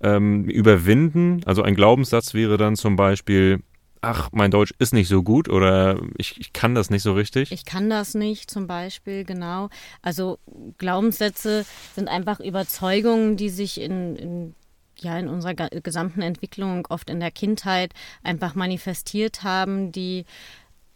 ähm, 0.02 0.44
überwinden. 0.44 1.40
Also 1.46 1.62
ein 1.62 1.74
Glaubenssatz 1.74 2.34
wäre 2.34 2.58
dann 2.58 2.76
zum 2.76 2.96
Beispiel 2.96 3.60
ach, 4.00 4.30
mein 4.32 4.50
Deutsch 4.50 4.74
ist 4.78 4.92
nicht 4.92 5.08
so 5.08 5.22
gut 5.22 5.48
oder 5.48 6.00
ich, 6.16 6.38
ich 6.40 6.52
kann 6.52 6.74
das 6.74 6.90
nicht 6.90 7.02
so 7.02 7.12
richtig? 7.12 7.52
Ich 7.52 7.64
kann 7.64 7.90
das 7.90 8.14
nicht 8.14 8.50
zum 8.50 8.66
Beispiel, 8.66 9.24
genau. 9.24 9.68
Also 10.02 10.38
Glaubenssätze 10.78 11.64
sind 11.94 12.08
einfach 12.08 12.40
Überzeugungen, 12.40 13.36
die 13.36 13.50
sich 13.50 13.80
in, 13.80 14.16
in 14.16 14.54
ja 14.98 15.18
in 15.18 15.28
unserer 15.28 15.54
gesamten 15.54 16.22
Entwicklung 16.22 16.86
oft 16.88 17.10
in 17.10 17.20
der 17.20 17.30
Kindheit 17.30 17.92
einfach 18.22 18.54
manifestiert 18.54 19.42
haben, 19.42 19.92
die 19.92 20.24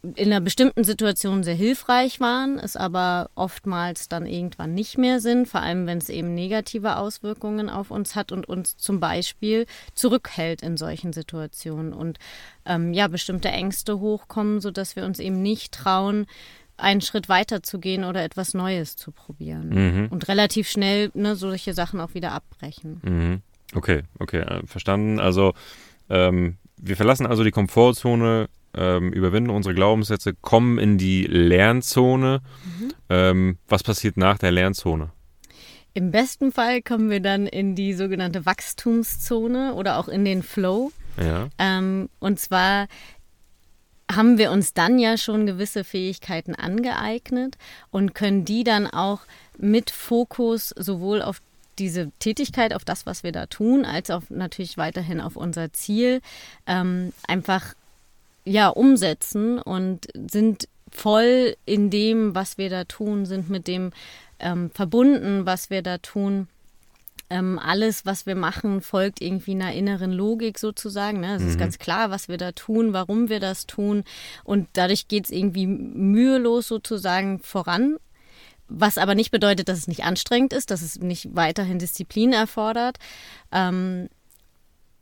in 0.03 0.27
einer 0.27 0.41
bestimmten 0.41 0.83
Situation 0.83 1.43
sehr 1.43 1.53
hilfreich 1.53 2.19
waren, 2.19 2.57
es 2.57 2.75
aber 2.75 3.29
oftmals 3.35 4.09
dann 4.09 4.25
irgendwann 4.25 4.73
nicht 4.73 4.97
mehr 4.97 5.19
sind, 5.19 5.47
vor 5.47 5.61
allem 5.61 5.85
wenn 5.85 5.99
es 5.99 6.09
eben 6.09 6.33
negative 6.33 6.97
Auswirkungen 6.97 7.69
auf 7.69 7.91
uns 7.91 8.15
hat 8.15 8.31
und 8.31 8.49
uns 8.49 8.77
zum 8.77 8.99
Beispiel 8.99 9.67
zurückhält 9.93 10.63
in 10.63 10.75
solchen 10.75 11.13
Situationen 11.13 11.93
und 11.93 12.17
ähm, 12.65 12.93
ja 12.93 13.07
bestimmte 13.07 13.49
Ängste 13.49 13.99
hochkommen, 13.99 14.59
sodass 14.59 14.95
wir 14.95 15.05
uns 15.05 15.19
eben 15.19 15.43
nicht 15.43 15.71
trauen, 15.71 16.25
einen 16.77 17.01
Schritt 17.01 17.29
weiter 17.29 17.61
zu 17.61 17.79
gehen 17.79 18.03
oder 18.03 18.23
etwas 18.23 18.55
Neues 18.55 18.95
zu 18.95 19.11
probieren 19.11 19.69
mhm. 19.69 20.07
und 20.09 20.27
relativ 20.27 20.67
schnell 20.67 21.11
ne, 21.13 21.35
solche 21.35 21.75
Sachen 21.75 21.99
auch 22.01 22.15
wieder 22.15 22.31
abbrechen. 22.31 23.01
Mhm. 23.03 23.41
Okay, 23.75 24.01
okay, 24.17 24.39
äh, 24.39 24.65
verstanden. 24.65 25.19
Also 25.19 25.53
ähm, 26.09 26.57
wir 26.77 26.97
verlassen 26.97 27.27
also 27.27 27.43
die 27.43 27.51
Komfortzone 27.51 28.49
ähm, 28.73 29.11
überwinden 29.11 29.49
unsere 29.49 29.75
Glaubenssätze, 29.75 30.33
kommen 30.33 30.77
in 30.77 30.97
die 30.97 31.23
Lernzone. 31.23 32.41
Mhm. 32.63 32.93
Ähm, 33.09 33.57
was 33.67 33.83
passiert 33.83 34.17
nach 34.17 34.37
der 34.37 34.51
Lernzone? 34.51 35.11
Im 35.93 36.11
besten 36.11 36.51
Fall 36.51 36.81
kommen 36.81 37.09
wir 37.09 37.19
dann 37.19 37.47
in 37.47 37.75
die 37.75 37.93
sogenannte 37.93 38.45
Wachstumszone 38.45 39.73
oder 39.73 39.97
auch 39.97 40.07
in 40.07 40.23
den 40.23 40.41
Flow. 40.41 40.91
Ja. 41.19 41.49
Ähm, 41.57 42.09
und 42.19 42.39
zwar 42.39 42.87
haben 44.09 44.37
wir 44.37 44.51
uns 44.51 44.73
dann 44.73 44.99
ja 44.99 45.17
schon 45.17 45.45
gewisse 45.45 45.83
Fähigkeiten 45.83 46.55
angeeignet 46.55 47.57
und 47.91 48.13
können 48.15 48.45
die 48.45 48.63
dann 48.63 48.87
auch 48.87 49.21
mit 49.57 49.91
Fokus 49.91 50.69
sowohl 50.77 51.21
auf 51.21 51.41
diese 51.79 52.11
Tätigkeit, 52.19 52.73
auf 52.73 52.85
das, 52.85 53.05
was 53.05 53.23
wir 53.23 53.31
da 53.31 53.45
tun, 53.47 53.85
als 53.85 54.11
auch 54.11 54.23
natürlich 54.29 54.77
weiterhin 54.77 55.21
auf 55.21 55.35
unser 55.35 55.73
Ziel 55.73 56.21
ähm, 56.67 57.13
einfach 57.27 57.73
ja 58.45 58.69
umsetzen 58.69 59.59
und 59.59 60.07
sind 60.29 60.67
voll 60.91 61.55
in 61.65 61.89
dem, 61.89 62.35
was 62.35 62.57
wir 62.57 62.69
da 62.69 62.83
tun, 62.83 63.25
sind 63.25 63.49
mit 63.49 63.67
dem 63.67 63.91
ähm, 64.39 64.69
verbunden, 64.71 65.45
was 65.45 65.69
wir 65.69 65.81
da 65.81 65.97
tun. 65.97 66.47
Ähm, 67.29 67.59
alles, 67.59 68.05
was 68.05 68.25
wir 68.25 68.35
machen, 68.35 68.81
folgt 68.81 69.21
irgendwie 69.21 69.51
einer 69.51 69.71
inneren 69.71 70.11
Logik 70.11 70.59
sozusagen. 70.59 71.21
Ne? 71.21 71.35
Es 71.35 71.43
mhm. 71.43 71.49
ist 71.49 71.59
ganz 71.59 71.79
klar, 71.79 72.09
was 72.09 72.27
wir 72.27 72.37
da 72.37 72.51
tun, 72.51 72.91
warum 72.91 73.29
wir 73.29 73.39
das 73.39 73.67
tun. 73.67 74.03
Und 74.43 74.67
dadurch 74.73 75.07
geht 75.07 75.25
es 75.25 75.31
irgendwie 75.31 75.65
mühelos 75.65 76.67
sozusagen 76.67 77.39
voran. 77.39 77.95
Was 78.67 78.97
aber 78.97 79.15
nicht 79.15 79.31
bedeutet, 79.31 79.69
dass 79.69 79.77
es 79.77 79.87
nicht 79.87 80.03
anstrengend 80.03 80.53
ist, 80.53 80.71
dass 80.71 80.81
es 80.81 80.99
nicht 80.99 81.35
weiterhin 81.35 81.79
Disziplin 81.79 82.33
erfordert. 82.33 82.97
Ähm, 83.51 84.09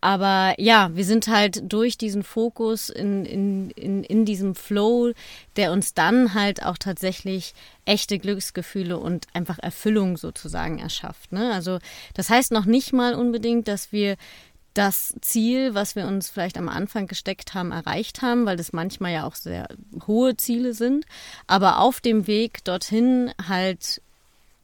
aber 0.01 0.55
ja, 0.57 0.91
wir 0.93 1.03
sind 1.03 1.27
halt 1.27 1.61
durch 1.71 1.97
diesen 1.97 2.23
Fokus 2.23 2.89
in, 2.89 3.25
in, 3.25 3.69
in, 3.71 4.03
in 4.03 4.25
diesem 4.25 4.55
Flow, 4.55 5.11
der 5.57 5.73
uns 5.73 5.93
dann 5.93 6.33
halt 6.33 6.63
auch 6.63 6.77
tatsächlich 6.77 7.53
echte 7.85 8.17
Glücksgefühle 8.17 8.97
und 8.97 9.27
einfach 9.33 9.59
Erfüllung 9.59 10.15
sozusagen 10.15 10.79
erschafft. 10.79 11.31
Ne? 11.33 11.51
Also 11.53 11.79
das 12.13 12.29
heißt 12.29 12.51
noch 12.51 12.65
nicht 12.65 12.93
mal 12.93 13.13
unbedingt, 13.13 13.67
dass 13.67 13.91
wir 13.91 14.15
das 14.73 15.15
Ziel, 15.19 15.73
was 15.73 15.95
wir 15.97 16.07
uns 16.07 16.29
vielleicht 16.29 16.57
am 16.57 16.69
Anfang 16.69 17.07
gesteckt 17.07 17.53
haben, 17.53 17.71
erreicht 17.71 18.21
haben, 18.21 18.45
weil 18.45 18.55
das 18.55 18.71
manchmal 18.71 19.11
ja 19.11 19.25
auch 19.25 19.35
sehr 19.35 19.67
hohe 20.07 20.37
Ziele 20.37 20.73
sind. 20.73 21.05
Aber 21.47 21.79
auf 21.79 21.99
dem 21.99 22.27
Weg 22.27 22.63
dorthin 22.63 23.33
halt 23.47 24.01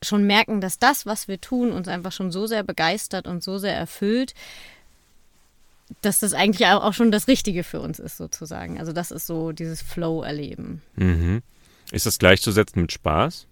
schon 0.02 0.26
merken, 0.26 0.62
dass 0.62 0.80
das, 0.80 1.06
was 1.06 1.28
wir 1.28 1.42
tun, 1.42 1.72
uns 1.72 1.88
einfach 1.88 2.12
schon 2.12 2.32
so 2.32 2.48
sehr 2.48 2.64
begeistert 2.64 3.28
und 3.28 3.44
so 3.44 3.58
sehr 3.58 3.76
erfüllt, 3.76 4.34
dass 6.02 6.20
das 6.20 6.34
eigentlich 6.34 6.68
auch 6.68 6.94
schon 6.94 7.12
das 7.12 7.28
Richtige 7.28 7.64
für 7.64 7.80
uns 7.80 8.00
ist, 8.00 8.18
sozusagen. 8.18 8.80
Also 8.80 8.92
das 8.92 9.12
ist 9.12 9.28
so 9.28 9.52
dieses 9.52 9.82
Flow-Erleben. 9.82 10.82
Mhm. 10.96 11.42
Ist 11.92 12.06
das 12.06 12.18
gleichzusetzen 12.18 12.82
mit 12.82 12.92
Spaß? 12.92 13.48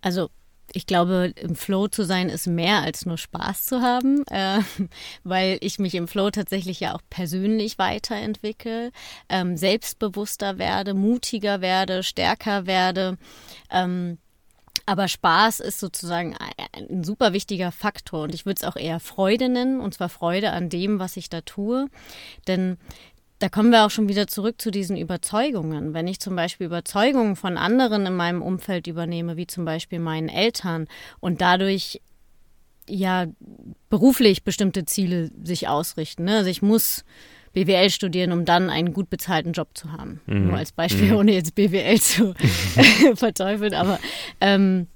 Also 0.00 0.30
ich 0.72 0.86
glaube, 0.86 1.32
im 1.36 1.54
Flow 1.54 1.88
zu 1.88 2.04
sein 2.04 2.28
ist 2.28 2.46
mehr 2.46 2.82
als 2.82 3.06
nur 3.06 3.18
Spaß 3.18 3.64
zu 3.64 3.80
haben, 3.80 4.24
äh, 4.28 4.60
weil 5.24 5.58
ich 5.60 5.78
mich 5.78 5.94
im 5.94 6.08
Flow 6.08 6.30
tatsächlich 6.30 6.80
ja 6.80 6.94
auch 6.94 7.02
persönlich 7.10 7.78
weiterentwickle, 7.78 8.90
ähm, 9.28 9.56
selbstbewusster 9.56 10.58
werde, 10.58 10.94
mutiger 10.94 11.60
werde, 11.60 12.02
stärker 12.02 12.66
werde. 12.66 13.18
Ähm, 13.70 14.18
aber 14.86 15.08
Spaß 15.08 15.60
ist 15.60 15.80
sozusagen 15.80 16.36
ein 16.72 17.04
super 17.04 17.32
wichtiger 17.32 17.72
Faktor 17.72 18.24
und 18.24 18.34
ich 18.34 18.44
würde 18.44 18.60
es 18.60 18.68
auch 18.68 18.76
eher 18.76 19.00
Freude 19.00 19.48
nennen, 19.48 19.80
und 19.80 19.94
zwar 19.94 20.08
Freude 20.08 20.50
an 20.52 20.68
dem, 20.68 20.98
was 20.98 21.16
ich 21.16 21.28
da 21.28 21.40
tue. 21.40 21.86
Denn 22.46 22.76
da 23.38 23.48
kommen 23.48 23.70
wir 23.70 23.84
auch 23.84 23.90
schon 23.90 24.08
wieder 24.08 24.26
zurück 24.26 24.60
zu 24.60 24.70
diesen 24.70 24.96
Überzeugungen. 24.96 25.94
Wenn 25.94 26.06
ich 26.06 26.20
zum 26.20 26.36
Beispiel 26.36 26.66
Überzeugungen 26.66 27.36
von 27.36 27.58
anderen 27.58 28.06
in 28.06 28.14
meinem 28.14 28.42
Umfeld 28.42 28.86
übernehme, 28.86 29.36
wie 29.36 29.46
zum 29.46 29.64
Beispiel 29.64 29.98
meinen 29.98 30.28
Eltern, 30.28 30.86
und 31.20 31.40
dadurch 31.40 32.00
ja 32.88 33.26
beruflich 33.88 34.44
bestimmte 34.44 34.84
Ziele 34.84 35.30
sich 35.42 35.68
ausrichten. 35.68 36.24
Ne? 36.24 36.36
Also 36.36 36.50
ich 36.50 36.62
muss 36.62 37.04
BWL 37.54 37.88
studieren, 37.88 38.32
um 38.32 38.44
dann 38.44 38.68
einen 38.68 38.92
gut 38.92 39.08
bezahlten 39.08 39.52
Job 39.52 39.68
zu 39.74 39.92
haben. 39.92 40.20
Mhm. 40.26 40.48
Nur 40.48 40.58
als 40.58 40.72
Beispiel, 40.72 41.12
mhm. 41.12 41.16
ohne 41.16 41.32
jetzt 41.32 41.54
BWL 41.54 42.00
zu 42.00 42.34
verteufeln. 43.14 43.74
Aber 43.74 43.98
ähm, 44.40 44.88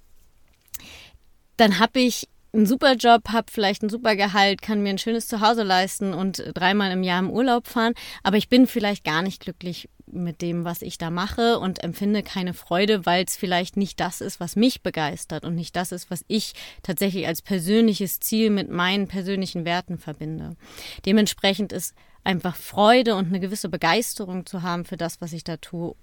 dann 1.56 1.78
habe 1.78 2.00
ich 2.00 2.28
einen 2.52 2.66
super 2.66 2.94
Job, 2.94 3.28
habe 3.30 3.50
vielleicht 3.50 3.82
ein 3.82 3.90
super 3.90 4.16
Gehalt, 4.16 4.62
kann 4.62 4.82
mir 4.82 4.90
ein 4.90 4.98
schönes 4.98 5.28
Zuhause 5.28 5.62
leisten 5.62 6.14
und 6.14 6.42
dreimal 6.54 6.90
im 6.92 7.02
Jahr 7.02 7.20
im 7.20 7.30
Urlaub 7.30 7.66
fahren, 7.66 7.94
aber 8.22 8.36
ich 8.36 8.48
bin 8.48 8.66
vielleicht 8.66 9.04
gar 9.04 9.22
nicht 9.22 9.40
glücklich 9.40 9.88
mit 10.06 10.40
dem, 10.40 10.64
was 10.64 10.80
ich 10.80 10.96
da 10.96 11.10
mache 11.10 11.58
und 11.58 11.84
empfinde 11.84 12.22
keine 12.22 12.54
Freude, 12.54 13.04
weil 13.04 13.24
es 13.26 13.36
vielleicht 13.36 13.76
nicht 13.76 14.00
das 14.00 14.22
ist, 14.22 14.40
was 14.40 14.56
mich 14.56 14.82
begeistert 14.82 15.44
und 15.44 15.54
nicht 15.54 15.76
das 15.76 15.92
ist, 15.92 16.10
was 16.10 16.24
ich 16.28 16.54
tatsächlich 16.82 17.26
als 17.26 17.42
persönliches 17.42 18.18
Ziel 18.18 18.48
mit 18.48 18.70
meinen 18.70 19.08
persönlichen 19.08 19.66
Werten 19.66 19.98
verbinde. 19.98 20.56
Dementsprechend 21.04 21.72
ist 21.72 21.94
einfach 22.28 22.56
Freude 22.56 23.14
und 23.14 23.28
eine 23.28 23.40
gewisse 23.40 23.70
Begeisterung 23.70 24.44
zu 24.44 24.62
haben 24.62 24.84
für 24.84 24.98
das, 24.98 25.22
was 25.22 25.32
ich 25.32 25.44
da 25.44 25.56
tue, 25.56 25.94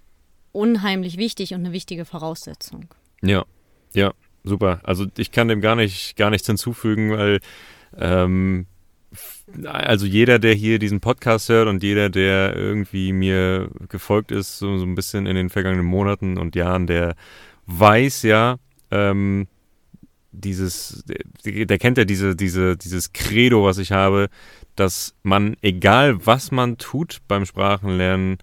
unheimlich 0.51 1.17
wichtig 1.17 1.53
und 1.53 1.59
eine 1.59 1.71
wichtige 1.71 2.03
Voraussetzung. 2.03 2.87
Ja, 3.21 3.45
ja, 3.93 4.11
super. 4.43 4.79
Also 4.83 5.05
ich 5.17 5.31
kann 5.31 5.47
dem 5.47 5.61
gar 5.61 5.75
nicht, 5.75 6.15
gar 6.17 6.31
nichts 6.31 6.47
hinzufügen, 6.47 7.11
weil 7.11 7.41
ähm, 7.95 8.65
also 9.65 10.07
jeder, 10.07 10.39
der 10.39 10.55
hier 10.55 10.79
diesen 10.79 10.99
Podcast 10.99 11.47
hört 11.49 11.67
und 11.67 11.83
jeder, 11.83 12.09
der 12.09 12.55
irgendwie 12.55 13.13
mir 13.13 13.69
gefolgt 13.87 14.31
ist, 14.31 14.57
so, 14.57 14.79
so 14.79 14.85
ein 14.85 14.95
bisschen 14.95 15.27
in 15.27 15.35
den 15.35 15.51
vergangenen 15.51 15.85
Monaten 15.85 16.39
und 16.39 16.55
Jahren, 16.55 16.87
der 16.87 17.15
weiß 17.67 18.23
ja, 18.23 18.57
ähm, 18.89 19.47
dieses, 20.35 21.03
der, 21.45 21.65
der, 21.65 21.77
kennt 21.77 21.97
ja 21.97 22.05
diese, 22.05 22.35
diese, 22.35 22.77
dieses 22.77 23.13
Credo, 23.13 23.63
was 23.65 23.77
ich 23.77 23.91
habe, 23.91 24.29
dass 24.75 25.15
man, 25.23 25.55
egal 25.61 26.25
was 26.25 26.51
man 26.51 26.77
tut 26.77 27.19
beim 27.27 27.45
Sprachenlernen, 27.45 28.37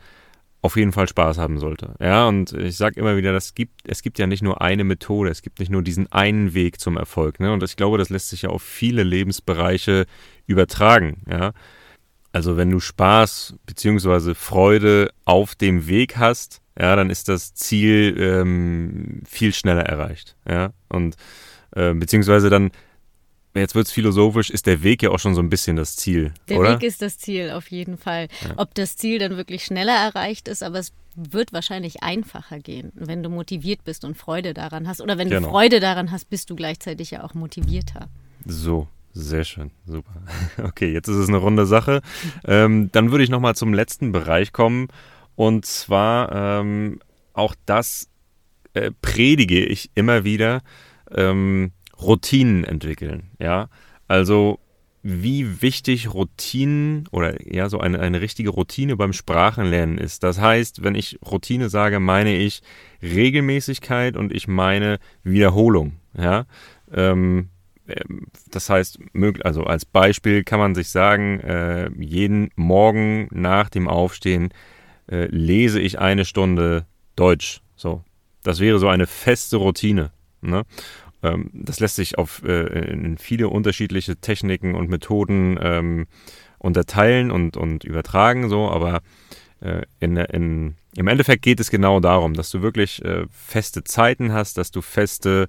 auf 0.62 0.76
jeden 0.76 0.92
Fall 0.92 1.08
Spaß 1.08 1.38
haben 1.38 1.58
sollte. 1.58 1.94
Ja, 2.00 2.28
und 2.28 2.52
ich 2.52 2.76
sage 2.76 2.98
immer 2.98 3.16
wieder, 3.16 3.32
das 3.32 3.54
gibt, 3.54 3.80
es 3.84 4.02
gibt 4.02 4.20
ja 4.20 4.28
nicht 4.28 4.42
nur 4.42 4.62
eine 4.62 4.84
Methode, 4.84 5.30
es 5.30 5.42
gibt 5.42 5.58
nicht 5.58 5.70
nur 5.70 5.82
diesen 5.82 6.10
einen 6.12 6.54
Weg 6.54 6.80
zum 6.80 6.96
Erfolg. 6.96 7.40
Ne? 7.40 7.52
Und 7.52 7.64
ich 7.64 7.74
glaube, 7.74 7.98
das 7.98 8.10
lässt 8.10 8.30
sich 8.30 8.42
ja 8.42 8.50
auf 8.50 8.62
viele 8.62 9.02
Lebensbereiche 9.02 10.06
übertragen. 10.46 11.22
Ja, 11.28 11.52
also 12.32 12.56
wenn 12.56 12.70
du 12.70 12.78
Spaß 12.78 13.56
bzw. 13.66 14.34
Freude 14.34 15.10
auf 15.24 15.56
dem 15.56 15.88
Weg 15.88 16.16
hast, 16.16 16.62
ja, 16.78 16.96
dann 16.96 17.10
ist 17.10 17.28
das 17.28 17.54
Ziel 17.54 18.16
ähm, 18.18 19.22
viel 19.28 19.52
schneller 19.52 19.82
erreicht. 19.82 20.36
Ja, 20.48 20.72
und 20.88 21.16
äh, 21.72 21.94
beziehungsweise 21.94 22.50
dann 22.50 22.70
jetzt 23.60 23.74
wird 23.74 23.86
es 23.86 23.92
philosophisch, 23.92 24.50
ist 24.50 24.66
der 24.66 24.82
Weg 24.82 25.02
ja 25.02 25.10
auch 25.10 25.18
schon 25.18 25.34
so 25.34 25.42
ein 25.42 25.50
bisschen 25.50 25.76
das 25.76 25.96
Ziel. 25.96 26.32
Der 26.48 26.58
oder? 26.58 26.74
Weg 26.74 26.82
ist 26.82 27.02
das 27.02 27.18
Ziel, 27.18 27.50
auf 27.50 27.70
jeden 27.70 27.98
Fall. 27.98 28.28
Ja. 28.42 28.54
Ob 28.56 28.74
das 28.74 28.96
Ziel 28.96 29.18
dann 29.18 29.36
wirklich 29.36 29.64
schneller 29.64 29.94
erreicht 29.94 30.48
ist, 30.48 30.62
aber 30.62 30.78
es 30.78 30.92
wird 31.14 31.52
wahrscheinlich 31.52 32.02
einfacher 32.02 32.58
gehen, 32.60 32.92
wenn 32.94 33.22
du 33.22 33.28
motiviert 33.28 33.84
bist 33.84 34.04
und 34.04 34.16
Freude 34.16 34.54
daran 34.54 34.88
hast. 34.88 35.00
Oder 35.00 35.18
wenn 35.18 35.28
genau. 35.28 35.48
du 35.48 35.52
Freude 35.52 35.80
daran 35.80 36.10
hast, 36.10 36.30
bist 36.30 36.48
du 36.48 36.56
gleichzeitig 36.56 37.10
ja 37.10 37.24
auch 37.24 37.34
motivierter. 37.34 38.08
So, 38.46 38.88
sehr 39.12 39.44
schön, 39.44 39.70
super. 39.86 40.22
Okay, 40.62 40.90
jetzt 40.92 41.08
ist 41.08 41.16
es 41.16 41.28
eine 41.28 41.38
runde 41.38 41.66
Sache. 41.66 42.00
Ähm, 42.44 42.90
dann 42.92 43.10
würde 43.10 43.24
ich 43.24 43.30
nochmal 43.30 43.54
zum 43.54 43.74
letzten 43.74 44.12
Bereich 44.12 44.52
kommen. 44.52 44.88
Und 45.34 45.66
zwar 45.66 46.32
ähm, 46.32 47.00
auch 47.34 47.54
das 47.66 48.08
äh, 48.74 48.90
predige 49.02 49.64
ich 49.64 49.90
immer 49.94 50.24
wieder. 50.24 50.62
Ähm, 51.14 51.72
Routinen 52.00 52.64
entwickeln, 52.64 53.30
ja. 53.38 53.68
Also 54.08 54.58
wie 55.02 55.60
wichtig 55.62 56.14
Routinen 56.14 57.08
oder 57.10 57.34
ja, 57.52 57.68
so 57.68 57.80
eine, 57.80 57.98
eine 57.98 58.20
richtige 58.20 58.50
Routine 58.50 58.96
beim 58.96 59.12
Sprachenlernen 59.12 59.98
ist. 59.98 60.22
Das 60.22 60.40
heißt, 60.40 60.84
wenn 60.84 60.94
ich 60.94 61.18
Routine 61.28 61.68
sage, 61.68 61.98
meine 61.98 62.36
ich 62.36 62.62
Regelmäßigkeit 63.02 64.16
und 64.16 64.32
ich 64.32 64.46
meine 64.46 64.98
Wiederholung, 65.24 65.94
ja. 66.16 66.46
Ähm, 66.92 67.48
ähm 67.88 68.26
das 68.50 68.70
heißt, 68.70 69.00
also 69.42 69.64
als 69.64 69.84
Beispiel 69.84 70.44
kann 70.44 70.60
man 70.60 70.74
sich 70.76 70.88
sagen, 70.90 71.40
äh, 71.40 71.90
jeden 71.98 72.50
Morgen 72.54 73.28
nach 73.32 73.70
dem 73.70 73.88
Aufstehen 73.88 74.50
äh, 75.10 75.26
lese 75.26 75.80
ich 75.80 75.98
eine 75.98 76.24
Stunde 76.24 76.86
Deutsch. 77.16 77.60
So, 77.74 78.04
das 78.44 78.60
wäre 78.60 78.78
so 78.78 78.88
eine 78.88 79.08
feste 79.08 79.56
Routine. 79.56 80.12
Ne? 80.42 80.64
Ähm, 81.22 81.50
das 81.52 81.80
lässt 81.80 81.96
sich 81.96 82.18
auf 82.18 82.42
äh, 82.44 82.90
in 82.90 83.18
viele 83.18 83.48
unterschiedliche 83.48 84.16
Techniken 84.16 84.74
und 84.74 84.88
Methoden 84.88 85.58
ähm, 85.60 86.06
unterteilen 86.58 87.30
und, 87.30 87.56
und 87.56 87.84
übertragen, 87.84 88.48
so, 88.48 88.68
aber 88.70 89.00
äh, 89.60 89.82
in, 90.00 90.16
in, 90.16 90.74
im 90.94 91.08
Endeffekt 91.08 91.42
geht 91.42 91.60
es 91.60 91.70
genau 91.70 92.00
darum, 92.00 92.34
dass 92.34 92.50
du 92.50 92.62
wirklich 92.62 93.04
äh, 93.04 93.26
feste 93.30 93.84
Zeiten 93.84 94.32
hast, 94.32 94.58
dass 94.58 94.70
du 94.70 94.80
feste, 94.80 95.48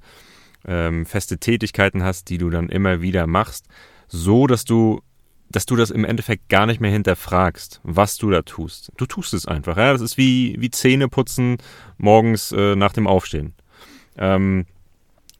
ähm, 0.65 1.05
feste 1.05 1.37
Tätigkeiten 1.37 2.03
hast, 2.03 2.29
die 2.29 2.37
du 2.37 2.49
dann 2.49 2.69
immer 2.69 3.01
wieder 3.01 3.27
machst, 3.27 3.67
so 4.07 4.47
dass 4.47 4.65
du 4.65 5.01
dass 5.49 5.67
du 5.67 5.75
das 5.75 5.91
im 5.91 6.03
Endeffekt 6.03 6.49
gar 6.49 6.65
nicht 6.65 6.81
mehr 6.81 6.89
hinterfragst, 6.89 7.79
was 7.83 8.17
du 8.17 8.31
da 8.31 8.41
tust. 8.41 8.91
Du 8.97 9.05
tust 9.05 9.35
es 9.35 9.45
einfach. 9.45 9.77
Ja? 9.77 9.91
Das 9.91 10.01
ist 10.01 10.17
wie, 10.17 10.55
wie 10.59 10.71
Zähne 10.71 11.07
putzen 11.07 11.57
morgens 11.97 12.51
äh, 12.51 12.75
nach 12.75 12.91
dem 12.91 13.05
Aufstehen. 13.05 13.53
Ähm, 14.17 14.65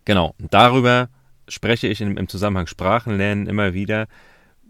Genau, 0.05 0.35
darüber 0.37 1.09
spreche 1.47 1.87
ich 1.87 2.01
im, 2.01 2.27
Zusammenhang 2.27 2.67
Sprachenlernen 2.67 3.47
immer 3.47 3.73
wieder. 3.73 4.07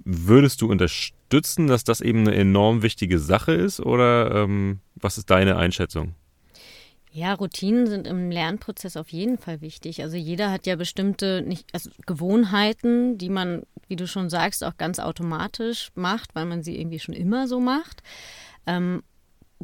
Würdest 0.03 0.61
du 0.61 0.69
unterstützen, 0.69 1.67
dass 1.67 1.83
das 1.83 2.01
eben 2.01 2.19
eine 2.19 2.35
enorm 2.35 2.81
wichtige 2.81 3.19
Sache 3.19 3.53
ist 3.53 3.79
oder 3.79 4.43
ähm, 4.43 4.79
was 4.95 5.17
ist 5.17 5.29
deine 5.29 5.55
Einschätzung? 5.55 6.15
Ja, 7.15 7.35
Routinen 7.35 7.85
sind 7.85 8.07
im 8.07 8.31
Lernprozess 8.31 8.97
auf 8.97 9.09
jeden 9.09 9.37
Fall 9.37 9.61
wichtig. 9.61 10.01
Also 10.01 10.17
jeder 10.17 10.49
hat 10.49 10.65
ja 10.65 10.75
bestimmte 10.75 11.43
nicht, 11.43 11.67
also 11.71 11.91
Gewohnheiten, 12.07 13.19
die 13.19 13.29
man, 13.29 13.61
wie 13.87 13.95
du 13.95 14.07
schon 14.07 14.31
sagst, 14.31 14.63
auch 14.63 14.77
ganz 14.77 14.97
automatisch 14.97 15.91
macht, 15.93 16.33
weil 16.33 16.45
man 16.45 16.63
sie 16.63 16.75
irgendwie 16.79 16.99
schon 16.99 17.13
immer 17.13 17.47
so 17.47 17.59
macht. 17.59 18.01
Ähm, 18.65 19.03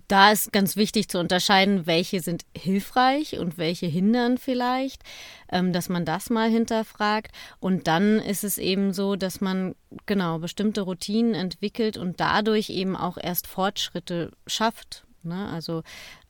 da 0.07 0.31
ist 0.31 0.51
ganz 0.51 0.75
wichtig 0.75 1.09
zu 1.09 1.19
unterscheiden, 1.19 1.85
welche 1.85 2.21
sind 2.21 2.45
hilfreich 2.55 3.37
und 3.37 3.57
welche 3.57 3.85
hindern 3.85 4.37
vielleicht, 4.37 5.03
ähm, 5.51 5.73
dass 5.73 5.89
man 5.89 6.05
das 6.05 6.29
mal 6.29 6.49
hinterfragt. 6.49 7.31
Und 7.59 7.87
dann 7.87 8.19
ist 8.19 8.43
es 8.43 8.57
eben 8.57 8.93
so, 8.93 9.15
dass 9.15 9.41
man 9.41 9.75
genau 10.05 10.39
bestimmte 10.39 10.81
Routinen 10.81 11.33
entwickelt 11.33 11.97
und 11.97 12.19
dadurch 12.19 12.69
eben 12.69 12.95
auch 12.95 13.17
erst 13.17 13.47
Fortschritte 13.47 14.31
schafft. 14.47 15.05
Ne? 15.23 15.47
Also 15.49 15.83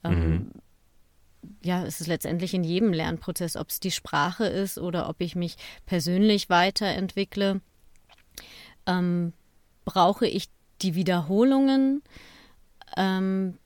ähm, 0.03 0.29
mhm. 0.29 0.51
ja, 1.63 1.83
es 1.85 2.01
ist 2.01 2.07
letztendlich 2.07 2.53
in 2.53 2.63
jedem 2.63 2.93
Lernprozess, 2.93 3.55
ob 3.55 3.69
es 3.69 3.79
die 3.79 3.91
Sprache 3.91 4.45
ist 4.45 4.77
oder 4.77 5.09
ob 5.09 5.21
ich 5.21 5.35
mich 5.35 5.55
persönlich 5.85 6.49
weiterentwickle. 6.49 7.61
Ähm, 8.85 9.33
brauche 9.85 10.27
ich 10.27 10.49
die 10.81 10.95
Wiederholungen, 10.95 12.01
ähm, 12.97 13.57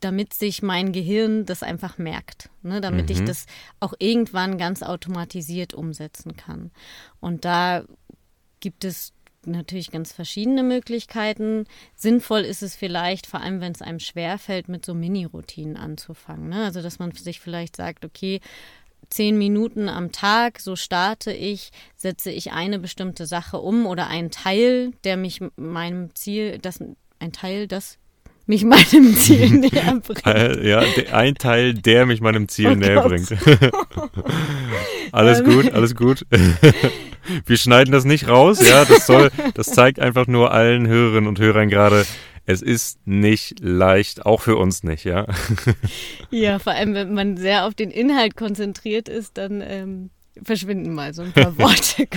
damit 0.00 0.32
sich 0.32 0.62
mein 0.62 0.92
Gehirn 0.92 1.44
das 1.44 1.62
einfach 1.62 1.98
merkt, 1.98 2.48
ne? 2.62 2.80
damit 2.80 3.06
mhm. 3.06 3.12
ich 3.12 3.24
das 3.24 3.46
auch 3.80 3.92
irgendwann 3.98 4.56
ganz 4.58 4.82
automatisiert 4.82 5.74
umsetzen 5.74 6.36
kann. 6.36 6.70
Und 7.20 7.44
da 7.44 7.84
gibt 8.60 8.84
es 8.84 9.12
natürlich 9.46 9.90
ganz 9.90 10.12
verschiedene 10.12 10.62
Möglichkeiten. 10.62 11.64
Sinnvoll 11.96 12.40
ist 12.40 12.62
es 12.62 12.76
vielleicht, 12.76 13.26
vor 13.26 13.40
allem 13.40 13.60
wenn 13.60 13.72
es 13.72 13.82
einem 13.82 14.00
schwerfällt, 14.00 14.68
mit 14.68 14.84
so 14.84 14.94
Mini-Routinen 14.94 15.76
anzufangen. 15.76 16.48
Ne? 16.48 16.64
Also 16.64 16.82
dass 16.82 16.98
man 16.98 17.12
sich 17.12 17.40
vielleicht 17.40 17.76
sagt, 17.76 18.04
okay, 18.04 18.40
zehn 19.08 19.38
Minuten 19.38 19.88
am 19.88 20.12
Tag, 20.12 20.60
so 20.60 20.76
starte 20.76 21.32
ich, 21.32 21.70
setze 21.96 22.30
ich 22.30 22.52
eine 22.52 22.78
bestimmte 22.78 23.26
Sache 23.26 23.58
um 23.58 23.86
oder 23.86 24.06
einen 24.08 24.30
Teil, 24.30 24.92
der 25.04 25.16
mich 25.16 25.40
meinem 25.56 26.14
Ziel, 26.14 26.58
das 26.58 26.80
ein 27.18 27.32
Teil, 27.32 27.66
das 27.66 27.98
mich 28.50 28.64
meinem 28.64 29.14
Ziel 29.14 29.48
näher 29.60 30.00
bringt. 30.04 30.26
Äh, 30.26 30.68
ja, 30.68 30.82
ein 31.12 31.36
Teil, 31.36 31.72
der 31.72 32.04
mich 32.04 32.20
meinem 32.20 32.48
Ziel 32.48 32.70
oh 32.72 32.74
näher 32.74 33.00
bringt. 33.02 33.32
alles 35.12 35.44
gut, 35.44 35.72
alles 35.72 35.94
gut. 35.94 36.26
Wir 37.46 37.56
schneiden 37.56 37.92
das 37.92 38.04
nicht 38.04 38.26
raus, 38.26 38.60
ja. 38.66 38.84
Das 38.84 39.06
soll, 39.06 39.30
das 39.54 39.68
zeigt 39.68 40.00
einfach 40.00 40.26
nur 40.26 40.50
allen 40.50 40.88
Hörerinnen 40.88 41.28
und 41.28 41.38
Hörern 41.38 41.68
gerade, 41.68 42.04
es 42.44 42.60
ist 42.60 42.98
nicht 43.06 43.60
leicht, 43.60 44.26
auch 44.26 44.40
für 44.40 44.56
uns 44.56 44.82
nicht, 44.82 45.04
ja. 45.04 45.26
Ja, 46.30 46.58
vor 46.58 46.72
allem, 46.72 46.94
wenn 46.94 47.14
man 47.14 47.36
sehr 47.36 47.66
auf 47.66 47.74
den 47.74 47.92
Inhalt 47.92 48.36
konzentriert 48.36 49.08
ist, 49.08 49.38
dann 49.38 49.62
ähm, 49.64 50.10
verschwinden 50.42 50.92
mal 50.92 51.14
so 51.14 51.22
ein 51.22 51.32
paar 51.32 51.56
Worte. 51.56 52.08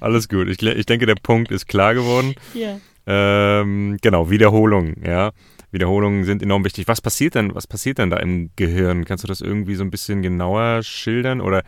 Alles 0.00 0.30
gut. 0.30 0.48
Ich, 0.48 0.62
ich 0.62 0.86
denke, 0.86 1.04
der 1.04 1.16
Punkt 1.16 1.50
ist 1.50 1.68
klar 1.68 1.92
geworden. 1.92 2.34
Ja. 2.54 2.80
Ähm, 3.06 3.98
genau, 4.00 4.30
Wiederholung, 4.30 4.94
ja. 5.04 5.32
Wiederholungen 5.70 6.24
sind 6.24 6.42
enorm 6.42 6.64
wichtig. 6.64 6.86
Was 6.86 7.00
passiert 7.00 7.34
denn, 7.34 7.54
was 7.54 7.66
passiert 7.66 7.98
denn 7.98 8.10
da 8.10 8.18
im 8.18 8.50
Gehirn? 8.56 9.04
Kannst 9.04 9.24
du 9.24 9.28
das 9.28 9.40
irgendwie 9.40 9.74
so 9.74 9.82
ein 9.82 9.90
bisschen 9.90 10.20
genauer 10.22 10.82
schildern? 10.82 11.40
Oder 11.40 11.62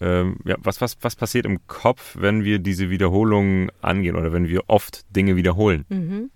ähm, 0.00 0.36
ja, 0.44 0.56
was, 0.58 0.80
was, 0.80 0.96
was 1.00 1.16
passiert 1.16 1.46
im 1.46 1.66
Kopf, 1.66 2.16
wenn 2.20 2.44
wir 2.44 2.58
diese 2.58 2.90
Wiederholungen 2.90 3.70
angehen 3.80 4.14
oder 4.14 4.32
wenn 4.32 4.48
wir 4.48 4.62
oft 4.66 5.04
Dinge 5.14 5.36
wiederholen? 5.36 5.86
Mhm. 5.88 6.30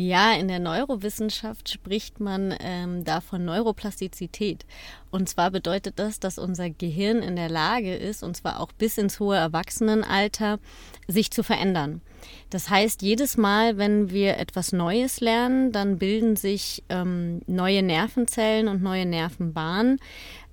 Ja, 0.00 0.32
in 0.34 0.46
der 0.46 0.60
Neurowissenschaft 0.60 1.70
spricht 1.70 2.20
man 2.20 2.54
ähm, 2.60 3.02
da 3.02 3.20
von 3.20 3.44
Neuroplastizität. 3.44 4.64
Und 5.10 5.28
zwar 5.28 5.50
bedeutet 5.50 5.98
das, 5.98 6.20
dass 6.20 6.38
unser 6.38 6.70
Gehirn 6.70 7.20
in 7.20 7.34
der 7.34 7.48
Lage 7.48 7.96
ist, 7.96 8.22
und 8.22 8.36
zwar 8.36 8.60
auch 8.60 8.70
bis 8.70 8.96
ins 8.96 9.18
hohe 9.18 9.34
Erwachsenenalter, 9.34 10.60
sich 11.08 11.32
zu 11.32 11.42
verändern. 11.42 12.00
Das 12.48 12.70
heißt, 12.70 13.02
jedes 13.02 13.36
Mal, 13.36 13.76
wenn 13.76 14.10
wir 14.10 14.38
etwas 14.38 14.70
Neues 14.70 15.18
lernen, 15.18 15.72
dann 15.72 15.98
bilden 15.98 16.36
sich 16.36 16.84
ähm, 16.90 17.40
neue 17.48 17.82
Nervenzellen 17.82 18.68
und 18.68 18.80
neue 18.80 19.04
Nervenbahnen. 19.04 19.98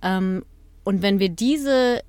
Ähm, 0.02 0.44
und 0.86 1.04
wenn 1.04 1.20
wir 1.20 1.30
diese 1.30 2.02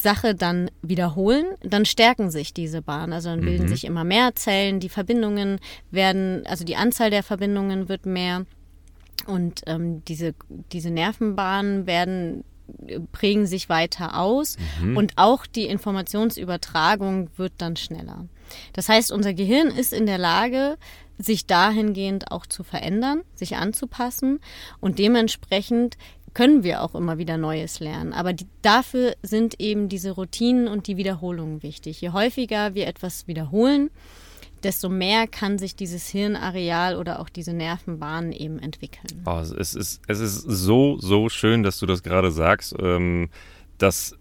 Sache 0.00 0.34
dann 0.34 0.70
wiederholen, 0.82 1.46
dann 1.62 1.84
stärken 1.84 2.30
sich 2.30 2.52
diese 2.52 2.82
Bahnen. 2.82 3.12
Also 3.12 3.30
dann 3.30 3.40
bilden 3.40 3.64
mhm. 3.64 3.68
sich 3.68 3.84
immer 3.84 4.04
mehr 4.04 4.34
Zellen, 4.34 4.80
die 4.80 4.88
Verbindungen 4.88 5.60
werden, 5.90 6.46
also 6.46 6.64
die 6.64 6.76
Anzahl 6.76 7.10
der 7.10 7.22
Verbindungen 7.22 7.88
wird 7.88 8.06
mehr 8.06 8.44
und 9.26 9.62
ähm, 9.66 10.02
diese, 10.06 10.34
diese 10.72 10.90
Nervenbahnen 10.90 11.86
werden 11.86 12.44
prägen 13.12 13.46
sich 13.46 13.68
weiter 13.68 14.20
aus 14.20 14.56
mhm. 14.82 14.96
und 14.96 15.12
auch 15.16 15.46
die 15.46 15.64
Informationsübertragung 15.66 17.30
wird 17.36 17.52
dann 17.58 17.76
schneller. 17.76 18.26
Das 18.72 18.88
heißt, 18.88 19.10
unser 19.10 19.34
Gehirn 19.34 19.68
ist 19.68 19.92
in 19.92 20.06
der 20.06 20.18
Lage, 20.18 20.76
sich 21.18 21.46
dahingehend 21.46 22.30
auch 22.30 22.46
zu 22.46 22.62
verändern, 22.62 23.22
sich 23.34 23.56
anzupassen 23.56 24.40
und 24.80 24.98
dementsprechend 24.98 25.96
können 26.34 26.62
wir 26.62 26.82
auch 26.82 26.94
immer 26.94 27.18
wieder 27.18 27.36
Neues 27.36 27.80
lernen. 27.80 28.12
Aber 28.12 28.32
die, 28.32 28.46
dafür 28.62 29.14
sind 29.22 29.60
eben 29.60 29.88
diese 29.88 30.12
Routinen 30.12 30.68
und 30.68 30.86
die 30.86 30.96
Wiederholungen 30.96 31.62
wichtig. 31.62 32.00
Je 32.00 32.10
häufiger 32.10 32.74
wir 32.74 32.86
etwas 32.86 33.26
wiederholen, 33.26 33.90
desto 34.62 34.88
mehr 34.88 35.26
kann 35.26 35.58
sich 35.58 35.76
dieses 35.76 36.08
Hirnareal 36.08 36.96
oder 36.96 37.20
auch 37.20 37.28
diese 37.28 37.52
Nervenbahnen 37.52 38.32
eben 38.32 38.58
entwickeln. 38.58 39.22
Oh, 39.24 39.38
es, 39.38 39.74
ist, 39.74 40.00
es 40.06 40.20
ist 40.20 40.42
so, 40.42 40.98
so 40.98 41.28
schön, 41.28 41.62
dass 41.62 41.78
du 41.78 41.86
das 41.86 42.02
gerade 42.02 42.30
sagst. 42.30 42.74
Ähm, 42.80 43.30
dass, 43.78 44.16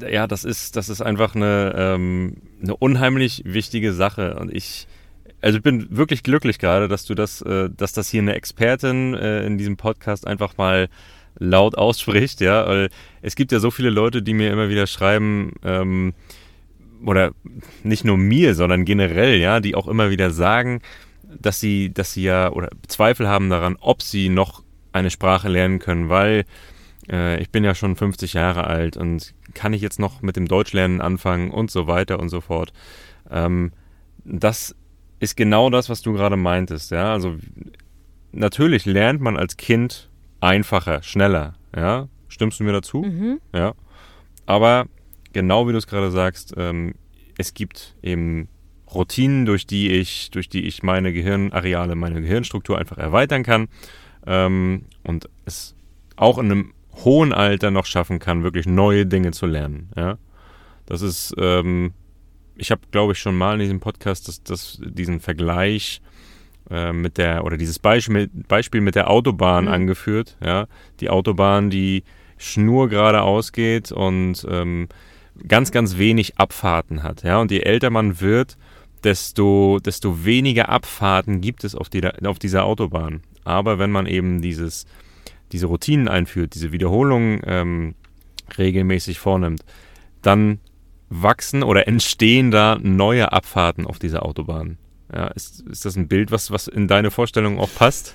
ja, 0.00 0.26
das 0.26 0.44
ist, 0.44 0.76
das 0.76 0.88
ist 0.88 1.00
einfach 1.00 1.34
eine, 1.34 1.72
ähm, 1.76 2.36
eine 2.62 2.76
unheimlich 2.76 3.42
wichtige 3.46 3.92
Sache. 3.92 4.36
Und 4.38 4.54
ich, 4.54 4.86
also 5.40 5.58
ich 5.58 5.62
bin 5.62 5.96
wirklich 5.96 6.22
glücklich 6.22 6.58
gerade, 6.58 6.88
dass 6.88 7.04
du 7.04 7.14
das, 7.14 7.40
äh, 7.42 7.70
dass 7.74 7.92
das 7.92 8.08
hier 8.10 8.22
eine 8.22 8.34
Expertin 8.34 9.14
äh, 9.14 9.46
in 9.46 9.56
diesem 9.56 9.76
Podcast 9.76 10.26
einfach 10.26 10.56
mal 10.58 10.88
laut 11.38 11.76
ausspricht, 11.76 12.40
ja, 12.40 12.66
weil 12.66 12.90
es 13.22 13.36
gibt 13.36 13.52
ja 13.52 13.60
so 13.60 13.70
viele 13.70 13.90
Leute, 13.90 14.22
die 14.22 14.34
mir 14.34 14.52
immer 14.52 14.68
wieder 14.68 14.86
schreiben, 14.86 15.52
ähm, 15.64 16.14
oder 17.04 17.32
nicht 17.82 18.04
nur 18.04 18.16
mir, 18.16 18.54
sondern 18.54 18.84
generell, 18.84 19.38
ja, 19.38 19.60
die 19.60 19.74
auch 19.74 19.88
immer 19.88 20.10
wieder 20.10 20.30
sagen, 20.30 20.80
dass 21.40 21.60
sie, 21.60 21.92
dass 21.92 22.12
sie 22.12 22.24
ja 22.24 22.50
oder 22.50 22.70
Zweifel 22.88 23.28
haben 23.28 23.50
daran, 23.50 23.76
ob 23.80 24.02
sie 24.02 24.28
noch 24.28 24.62
eine 24.92 25.10
Sprache 25.10 25.48
lernen 25.48 25.78
können, 25.78 26.08
weil 26.08 26.44
äh, 27.10 27.40
ich 27.40 27.50
bin 27.50 27.64
ja 27.64 27.74
schon 27.74 27.96
50 27.96 28.32
Jahre 28.32 28.66
alt 28.66 28.96
und 28.96 29.34
kann 29.54 29.72
ich 29.72 29.82
jetzt 29.82 30.00
noch 30.00 30.22
mit 30.22 30.36
dem 30.36 30.48
Deutschlernen 30.48 31.00
anfangen 31.00 31.50
und 31.50 31.70
so 31.70 31.86
weiter 31.86 32.18
und 32.18 32.28
so 32.30 32.40
fort. 32.40 32.72
Ähm, 33.30 33.72
das 34.24 34.74
ist 35.20 35.36
genau 35.36 35.70
das, 35.70 35.88
was 35.88 36.02
du 36.02 36.12
gerade 36.12 36.36
meintest, 36.36 36.90
ja. 36.90 37.12
Also 37.12 37.36
natürlich 38.32 38.86
lernt 38.86 39.20
man 39.20 39.36
als 39.36 39.56
Kind 39.56 40.08
einfacher, 40.40 41.02
schneller. 41.02 41.54
Ja, 41.74 42.08
stimmst 42.28 42.60
du 42.60 42.64
mir 42.64 42.72
dazu? 42.72 43.02
Mhm. 43.02 43.40
Ja. 43.52 43.74
Aber 44.46 44.86
genau 45.32 45.68
wie 45.68 45.72
du 45.72 45.78
es 45.78 45.86
gerade 45.86 46.10
sagst, 46.10 46.54
ähm, 46.56 46.94
es 47.36 47.54
gibt 47.54 47.94
eben 48.02 48.48
Routinen, 48.92 49.44
durch 49.46 49.66
die 49.66 49.90
ich, 49.90 50.30
durch 50.30 50.48
die 50.48 50.66
ich 50.66 50.82
meine 50.82 51.12
Gehirnareale, 51.12 51.94
meine 51.94 52.22
Gehirnstruktur 52.22 52.78
einfach 52.78 52.98
erweitern 52.98 53.42
kann 53.42 53.68
ähm, 54.26 54.86
und 55.04 55.28
es 55.44 55.74
auch 56.16 56.38
in 56.38 56.46
einem 56.46 56.72
hohen 57.04 57.32
Alter 57.32 57.70
noch 57.70 57.86
schaffen 57.86 58.18
kann, 58.18 58.42
wirklich 58.42 58.66
neue 58.66 59.06
Dinge 59.06 59.32
zu 59.32 59.46
lernen. 59.46 59.90
Ja, 59.96 60.18
das 60.86 61.02
ist, 61.02 61.34
ähm, 61.38 61.92
ich 62.56 62.70
habe, 62.70 62.80
glaube 62.90 63.12
ich, 63.12 63.18
schon 63.18 63.36
mal 63.36 63.54
in 63.54 63.60
diesem 63.60 63.80
Podcast 63.80 64.26
das, 64.26 64.42
das, 64.42 64.80
diesen 64.82 65.20
Vergleich 65.20 66.00
äh, 66.70 66.92
mit 66.92 67.18
der, 67.18 67.44
oder 67.44 67.56
dieses 67.56 67.78
Beispiel, 67.78 68.28
Beispiel 68.48 68.80
mit 68.80 68.94
der 68.94 69.10
Autobahn 69.10 69.64
mhm. 69.64 69.72
angeführt. 69.72 70.36
Ja? 70.42 70.66
Die 71.00 71.10
Autobahn, 71.10 71.70
die 71.70 72.04
schnurgerade 72.36 73.22
ausgeht 73.22 73.90
und 73.90 74.46
ähm, 74.48 74.88
ganz, 75.46 75.72
ganz 75.72 75.98
wenig 75.98 76.38
Abfahrten 76.38 77.02
hat. 77.02 77.22
Ja? 77.22 77.38
Und 77.38 77.50
je 77.50 77.60
älter 77.60 77.90
man 77.90 78.20
wird, 78.20 78.56
desto, 79.04 79.78
desto 79.78 80.24
weniger 80.24 80.68
Abfahrten 80.68 81.40
gibt 81.40 81.64
es 81.64 81.74
auf, 81.74 81.88
die, 81.88 82.04
auf 82.24 82.38
dieser 82.38 82.64
Autobahn. 82.64 83.22
Aber 83.44 83.78
wenn 83.78 83.90
man 83.90 84.06
eben 84.06 84.42
dieses, 84.42 84.86
diese 85.52 85.66
Routinen 85.66 86.08
einführt, 86.08 86.54
diese 86.54 86.72
Wiederholungen 86.72 87.40
ähm, 87.46 87.94
regelmäßig 88.56 89.18
vornimmt, 89.18 89.64
dann 90.22 90.60
wachsen 91.08 91.62
oder 91.62 91.88
entstehen 91.88 92.50
da 92.50 92.78
neue 92.80 93.32
Abfahrten 93.32 93.86
auf 93.86 93.98
dieser 93.98 94.24
Autobahn. 94.24 94.76
Ja, 95.10 95.28
ist, 95.28 95.60
ist 95.62 95.86
das 95.86 95.96
ein 95.96 96.06
Bild, 96.06 96.30
was, 96.30 96.50
was 96.50 96.68
in 96.68 96.86
deine 96.86 97.10
Vorstellung 97.10 97.58
auch 97.58 97.70
passt? 97.74 98.14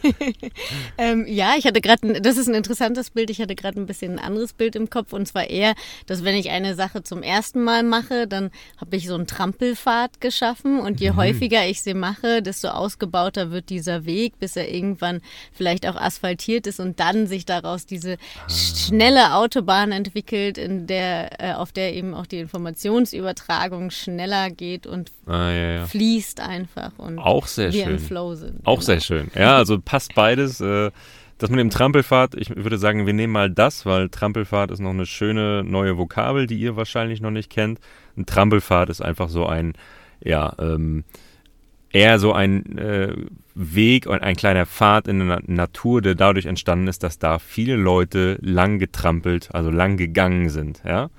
ähm, 1.00 1.26
ja, 1.28 1.54
ich 1.58 1.66
hatte 1.66 1.82
gerade, 1.82 2.22
das 2.22 2.38
ist 2.38 2.48
ein 2.48 2.54
interessantes 2.54 3.10
Bild. 3.10 3.32
Ich 3.32 3.42
hatte 3.42 3.56
gerade 3.56 3.82
ein 3.82 3.88
bisschen 3.88 4.14
ein 4.14 4.20
anderes 4.20 4.54
Bild 4.54 4.76
im 4.76 4.92
Kopf 4.92 5.12
und 5.12 5.28
zwar 5.28 5.50
eher, 5.50 5.74
dass 6.06 6.24
wenn 6.24 6.36
ich 6.36 6.52
eine 6.52 6.76
Sache 6.76 7.02
zum 7.02 7.24
ersten 7.24 7.64
Mal 7.64 7.82
mache, 7.82 8.28
dann 8.28 8.52
habe 8.78 8.96
ich 8.96 9.08
so 9.08 9.16
einen 9.16 9.26
Trampelpfad 9.26 10.22
geschaffen 10.22 10.80
und 10.80 11.02
je 11.02 11.12
mhm. 11.12 11.16
häufiger 11.16 11.66
ich 11.66 11.82
sie 11.82 11.96
mache, 11.96 12.44
desto 12.44 12.68
ausgebauter 12.68 13.50
wird 13.50 13.70
dieser 13.70 14.06
Weg, 14.06 14.38
bis 14.38 14.56
er 14.56 14.72
irgendwann 14.72 15.22
vielleicht 15.52 15.88
auch 15.88 15.96
asphaltiert 15.96 16.68
ist 16.68 16.80
und 16.80 17.00
dann 17.00 17.26
sich 17.26 17.46
daraus 17.46 17.88
diese 17.88 18.14
ah. 18.14 18.50
schnelle 18.50 19.34
Autobahn 19.34 19.92
entwickelt, 19.92 20.60
in 20.60 20.86
der, 20.86 21.42
äh, 21.42 21.54
auf 21.54 21.72
der 21.72 21.96
eben 21.96 22.14
auch 22.14 22.28
die 22.28 22.40
Informationsübertragung 22.40 23.90
schneller 23.90 24.52
geht 24.52 24.86
und 24.86 25.12
ah, 25.26 25.50
ja, 25.50 25.72
ja. 25.72 25.88
fließt 25.88 26.40
einfach 26.40 26.83
einfach 26.86 27.06
und 27.06 27.20
auch 27.20 27.48
sehr 27.48 27.74
wir 27.74 27.86
schön. 27.86 27.94
im 27.94 28.00
Flow 28.00 28.36
sind. 28.36 28.60
Auch 28.66 28.76
genau. 28.76 28.86
sehr 28.86 29.00
schön. 29.00 29.32
Ja, 29.36 29.58
also 29.58 29.80
passt 29.80 30.16
beides. 30.16 30.62
Äh, 30.62 30.92
das 31.38 31.50
mit 31.50 31.60
dem 31.60 31.70
Trampelfahrt, 31.70 32.36
ich 32.36 32.56
würde 32.56 32.78
sagen, 32.78 33.06
wir 33.06 33.14
nehmen 33.14 33.34
mal 33.34 33.50
das, 33.50 33.86
weil 33.86 34.10
Trampelfahrt 34.10 34.72
ist 34.72 34.80
noch 34.80 34.92
eine 34.92 35.06
schöne 35.06 35.64
neue 35.66 35.98
Vokabel, 35.98 36.48
die 36.48 36.58
ihr 36.58 36.78
wahrscheinlich 36.78 37.22
noch 37.22 37.32
nicht 37.32 37.50
kennt. 37.50 37.80
Ein 38.16 38.26
Trampelfahrt 38.26 38.90
ist 38.90 39.02
einfach 39.02 39.30
so 39.30 39.46
ein, 39.46 39.74
ja, 40.24 40.54
ähm, 40.60 41.04
eher 41.92 42.18
so 42.20 42.34
ein 42.34 42.78
äh, 42.78 43.14
Weg 43.56 44.08
und 44.08 44.22
ein 44.22 44.36
kleiner 44.36 44.66
Pfad 44.66 45.08
in 45.08 45.28
der 45.28 45.42
Natur, 45.46 46.02
der 46.02 46.16
dadurch 46.16 46.46
entstanden 46.46 46.88
ist, 46.88 47.04
dass 47.04 47.20
da 47.20 47.40
viele 47.40 47.76
Leute 47.76 48.38
lang 48.42 48.80
getrampelt, 48.80 49.50
also 49.54 49.70
lang 49.70 49.98
gegangen 49.98 50.50
sind. 50.50 50.82
Ja? 50.86 51.10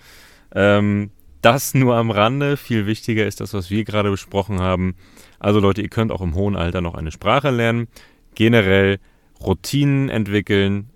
Ähm, 0.55 1.11
das 1.43 1.75
nur 1.75 1.97
am 1.97 2.11
Rande. 2.11 2.57
Viel 2.57 2.87
wichtiger 2.87 3.27
ist 3.27 3.41
das, 3.41 3.53
was 3.53 3.71
wir 3.71 3.85
gerade 3.85 4.11
besprochen 4.11 4.61
haben 4.61 4.97
Also 5.45 5.61
Leute, 5.61 5.83
ihr 5.83 5.91
könnt 5.91 6.11
auch 6.11 6.23
im 6.23 6.35
hohen 6.35 6.57
Alter 6.57 6.81
noch 6.81 6.95
eine 6.95 7.13
Sprache 7.13 7.51
lernen. 7.51 7.87
Generell 8.35 8.99
Routinen 9.43 10.09
entwickeln, 10.09 10.89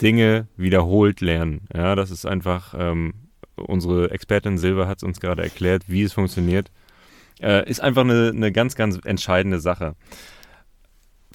Dinge 0.00 0.48
wiederholt 0.56 1.20
lernen. 1.20 1.68
Ja, 1.76 1.94
das 1.94 2.10
ist 2.10 2.24
einfach, 2.24 2.74
ähm, 2.78 3.12
unsere 3.54 4.10
Expertin 4.10 4.56
Silva 4.56 4.88
hat 4.88 4.96
es 4.96 5.02
uns 5.02 5.20
gerade 5.20 5.42
erklärt, 5.42 5.82
wie 5.88 6.04
es 6.04 6.14
funktioniert. 6.14 6.70
Äh, 7.38 7.68
ist 7.68 7.82
einfach 7.82 8.00
eine, 8.00 8.32
eine 8.34 8.50
ganz, 8.50 8.76
ganz 8.76 8.98
entscheidende 9.04 9.60
Sache. 9.60 9.94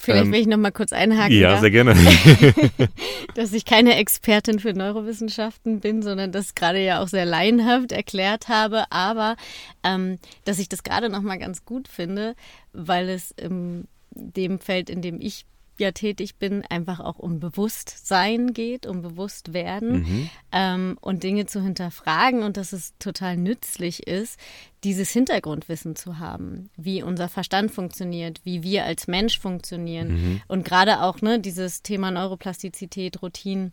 Vielleicht 0.02 0.26
ähm, 0.26 0.32
will 0.32 0.40
ich 0.40 0.46
noch 0.46 0.56
mal 0.56 0.70
kurz 0.70 0.92
einhaken. 0.92 1.36
Ja, 1.36 1.52
da, 1.52 1.60
sehr 1.60 1.70
gerne. 1.70 1.94
dass 3.34 3.52
ich 3.52 3.64
keine 3.64 3.96
Expertin 3.96 4.58
für 4.58 4.72
Neurowissenschaften 4.72 5.80
bin, 5.80 6.02
sondern 6.02 6.32
das 6.32 6.54
gerade 6.54 6.82
ja 6.82 7.00
auch 7.02 7.08
sehr 7.08 7.24
laienhaft 7.24 7.92
erklärt 7.92 8.48
habe, 8.48 8.90
aber 8.90 9.36
ähm, 9.84 10.18
dass 10.44 10.58
ich 10.58 10.68
das 10.68 10.82
gerade 10.82 11.08
noch 11.08 11.22
mal 11.22 11.38
ganz 11.38 11.64
gut 11.64 11.88
finde, 11.88 12.34
weil 12.72 13.08
es 13.08 13.32
in 13.32 13.86
dem 14.10 14.58
Feld, 14.58 14.90
in 14.90 15.02
dem 15.02 15.20
ich 15.20 15.46
ja 15.80 15.92
tätig 15.92 16.36
bin, 16.36 16.64
einfach 16.68 17.00
auch 17.00 17.18
um 17.18 17.40
Bewusstsein 17.40 18.52
geht, 18.52 18.86
um 18.86 19.02
Bewusstwerden 19.02 20.00
mhm. 20.00 20.30
ähm, 20.52 20.98
und 21.00 21.22
Dinge 21.22 21.46
zu 21.46 21.62
hinterfragen 21.62 22.42
und 22.42 22.56
dass 22.56 22.72
es 22.72 22.94
total 22.98 23.36
nützlich 23.36 24.06
ist, 24.06 24.38
dieses 24.84 25.10
Hintergrundwissen 25.10 25.96
zu 25.96 26.18
haben, 26.18 26.70
wie 26.76 27.02
unser 27.02 27.28
Verstand 27.28 27.70
funktioniert, 27.70 28.40
wie 28.44 28.62
wir 28.62 28.84
als 28.84 29.08
Mensch 29.08 29.38
funktionieren 29.38 30.08
mhm. 30.08 30.40
und 30.48 30.64
gerade 30.64 31.02
auch 31.02 31.20
ne, 31.20 31.40
dieses 31.40 31.82
Thema 31.82 32.10
Neuroplastizität, 32.10 33.22
Routinen, 33.22 33.72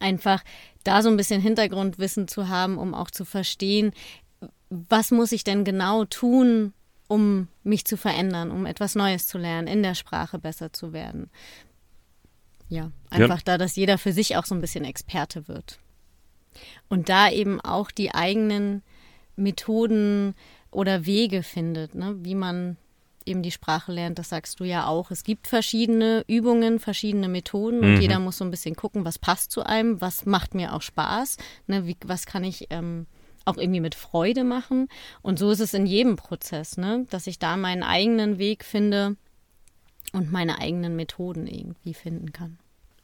einfach 0.00 0.42
da 0.84 1.02
so 1.02 1.08
ein 1.08 1.16
bisschen 1.16 1.40
Hintergrundwissen 1.40 2.28
zu 2.28 2.48
haben, 2.48 2.78
um 2.78 2.94
auch 2.94 3.10
zu 3.10 3.24
verstehen, 3.24 3.92
was 4.68 5.10
muss 5.10 5.32
ich 5.32 5.44
denn 5.44 5.64
genau 5.64 6.04
tun, 6.04 6.72
um 7.08 7.48
mich 7.62 7.84
zu 7.84 7.96
verändern, 7.96 8.50
um 8.50 8.66
etwas 8.66 8.94
Neues 8.94 9.26
zu 9.26 9.38
lernen, 9.38 9.68
in 9.68 9.82
der 9.82 9.94
Sprache 9.94 10.38
besser 10.38 10.72
zu 10.72 10.92
werden. 10.92 11.30
Ja, 12.68 12.90
einfach 13.10 13.38
ja. 13.38 13.44
da, 13.44 13.58
dass 13.58 13.76
jeder 13.76 13.96
für 13.98 14.12
sich 14.12 14.36
auch 14.36 14.44
so 14.44 14.54
ein 14.54 14.60
bisschen 14.60 14.84
Experte 14.84 15.46
wird. 15.46 15.78
Und 16.88 17.08
da 17.08 17.30
eben 17.30 17.60
auch 17.60 17.90
die 17.90 18.14
eigenen 18.14 18.82
Methoden 19.36 20.34
oder 20.70 21.06
Wege 21.06 21.42
findet, 21.42 21.94
ne? 21.94 22.16
wie 22.20 22.34
man 22.34 22.76
eben 23.24 23.42
die 23.42 23.50
Sprache 23.50 23.92
lernt, 23.92 24.18
das 24.18 24.28
sagst 24.28 24.60
du 24.60 24.64
ja 24.64 24.86
auch. 24.86 25.10
Es 25.10 25.24
gibt 25.24 25.48
verschiedene 25.48 26.24
Übungen, 26.28 26.78
verschiedene 26.78 27.28
Methoden 27.28 27.80
und 27.80 27.94
mhm. 27.96 28.00
jeder 28.00 28.18
muss 28.18 28.38
so 28.38 28.44
ein 28.44 28.50
bisschen 28.50 28.76
gucken, 28.76 29.04
was 29.04 29.18
passt 29.18 29.50
zu 29.50 29.64
einem, 29.64 30.00
was 30.00 30.26
macht 30.26 30.54
mir 30.54 30.72
auch 30.72 30.82
Spaß, 30.82 31.36
ne? 31.66 31.86
wie, 31.86 31.96
was 32.04 32.26
kann 32.26 32.44
ich 32.44 32.68
ähm, 32.70 33.06
auch 33.46 33.56
irgendwie 33.56 33.80
mit 33.80 33.94
Freude 33.94 34.44
machen. 34.44 34.88
Und 35.22 35.38
so 35.38 35.50
ist 35.50 35.60
es 35.60 35.72
in 35.72 35.86
jedem 35.86 36.16
Prozess, 36.16 36.76
ne? 36.76 37.06
dass 37.10 37.26
ich 37.26 37.38
da 37.38 37.56
meinen 37.56 37.82
eigenen 37.82 38.38
Weg 38.38 38.64
finde 38.64 39.16
und 40.12 40.30
meine 40.30 40.58
eigenen 40.58 40.96
Methoden 40.96 41.46
irgendwie 41.46 41.94
finden 41.94 42.32
kann. 42.32 42.58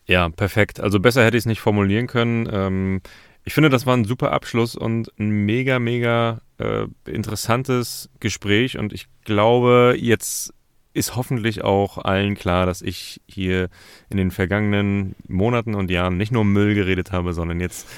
Ja, 0.07 0.29
perfekt. 0.29 0.81
Also 0.81 1.01
besser 1.01 1.25
hätte 1.25 1.37
ich 1.37 1.43
es 1.43 1.47
nicht 1.47 1.61
formulieren 1.61 2.09
können. 2.09 2.49
Ähm, 2.53 3.01
ich 3.45 3.55
finde, 3.55 3.71
das 3.71 3.87
war 3.87 3.97
ein 3.97 4.05
super 4.05 4.33
Abschluss 4.33 4.77
und 4.77 5.11
ein 5.19 5.31
mega, 5.31 5.79
mega 5.79 6.41
äh, 6.59 6.87
interessantes 7.07 8.11
Gespräch. 8.21 8.79
Und 8.79 8.93
ich 8.93 9.07
glaube, 9.25 9.97
jetzt 9.99 10.53
ist 10.95 11.17
hoffentlich 11.17 11.65
auch 11.65 11.99
allen 11.99 12.35
klar, 12.35 12.67
dass 12.67 12.83
ich 12.83 13.21
hier 13.27 13.69
in 14.11 14.17
den 14.17 14.31
vergangenen 14.31 15.15
Monaten 15.27 15.75
und 15.75 15.91
Jahren 15.91 16.17
nicht 16.17 16.33
nur 16.33 16.45
Müll 16.45 16.75
geredet 16.75 17.13
habe, 17.13 17.33
sondern 17.33 17.61
jetzt 17.61 17.89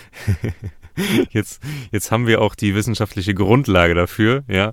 jetzt, 1.31 1.63
jetzt 1.91 2.11
haben 2.11 2.27
wir 2.27 2.41
auch 2.41 2.55
die 2.55 2.75
wissenschaftliche 2.75 3.35
Grundlage 3.35 3.95
dafür, 3.95 4.45
ja. 4.49 4.73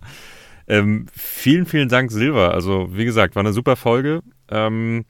Ähm, 0.68 1.08
vielen, 1.12 1.66
vielen 1.66 1.90
Dank, 1.90 2.12
Silva. 2.12 2.50
Also, 2.50 2.90
wie 2.92 3.06
gesagt, 3.06 3.36
war 3.36 3.42
eine 3.42 3.54
super 3.54 3.76
Folge. 3.76 4.22
Ähm, 4.50 5.06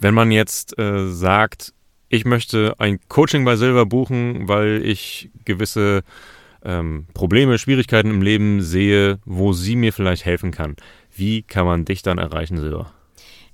wenn 0.00 0.14
man 0.14 0.30
jetzt 0.30 0.78
äh, 0.78 1.08
sagt, 1.08 1.74
ich 2.08 2.24
möchte 2.24 2.74
ein 2.78 3.00
Coaching 3.08 3.44
bei 3.44 3.56
Silva 3.56 3.84
buchen, 3.84 4.48
weil 4.48 4.82
ich 4.84 5.30
gewisse 5.44 6.02
ähm, 6.64 7.06
Probleme, 7.12 7.58
Schwierigkeiten 7.58 8.10
im 8.10 8.22
Leben 8.22 8.62
sehe, 8.62 9.18
wo 9.24 9.52
sie 9.52 9.76
mir 9.76 9.92
vielleicht 9.92 10.24
helfen 10.24 10.52
kann. 10.52 10.76
Wie 11.14 11.42
kann 11.42 11.66
man 11.66 11.84
dich 11.84 12.02
dann 12.02 12.18
erreichen, 12.18 12.56
Silva? 12.56 12.92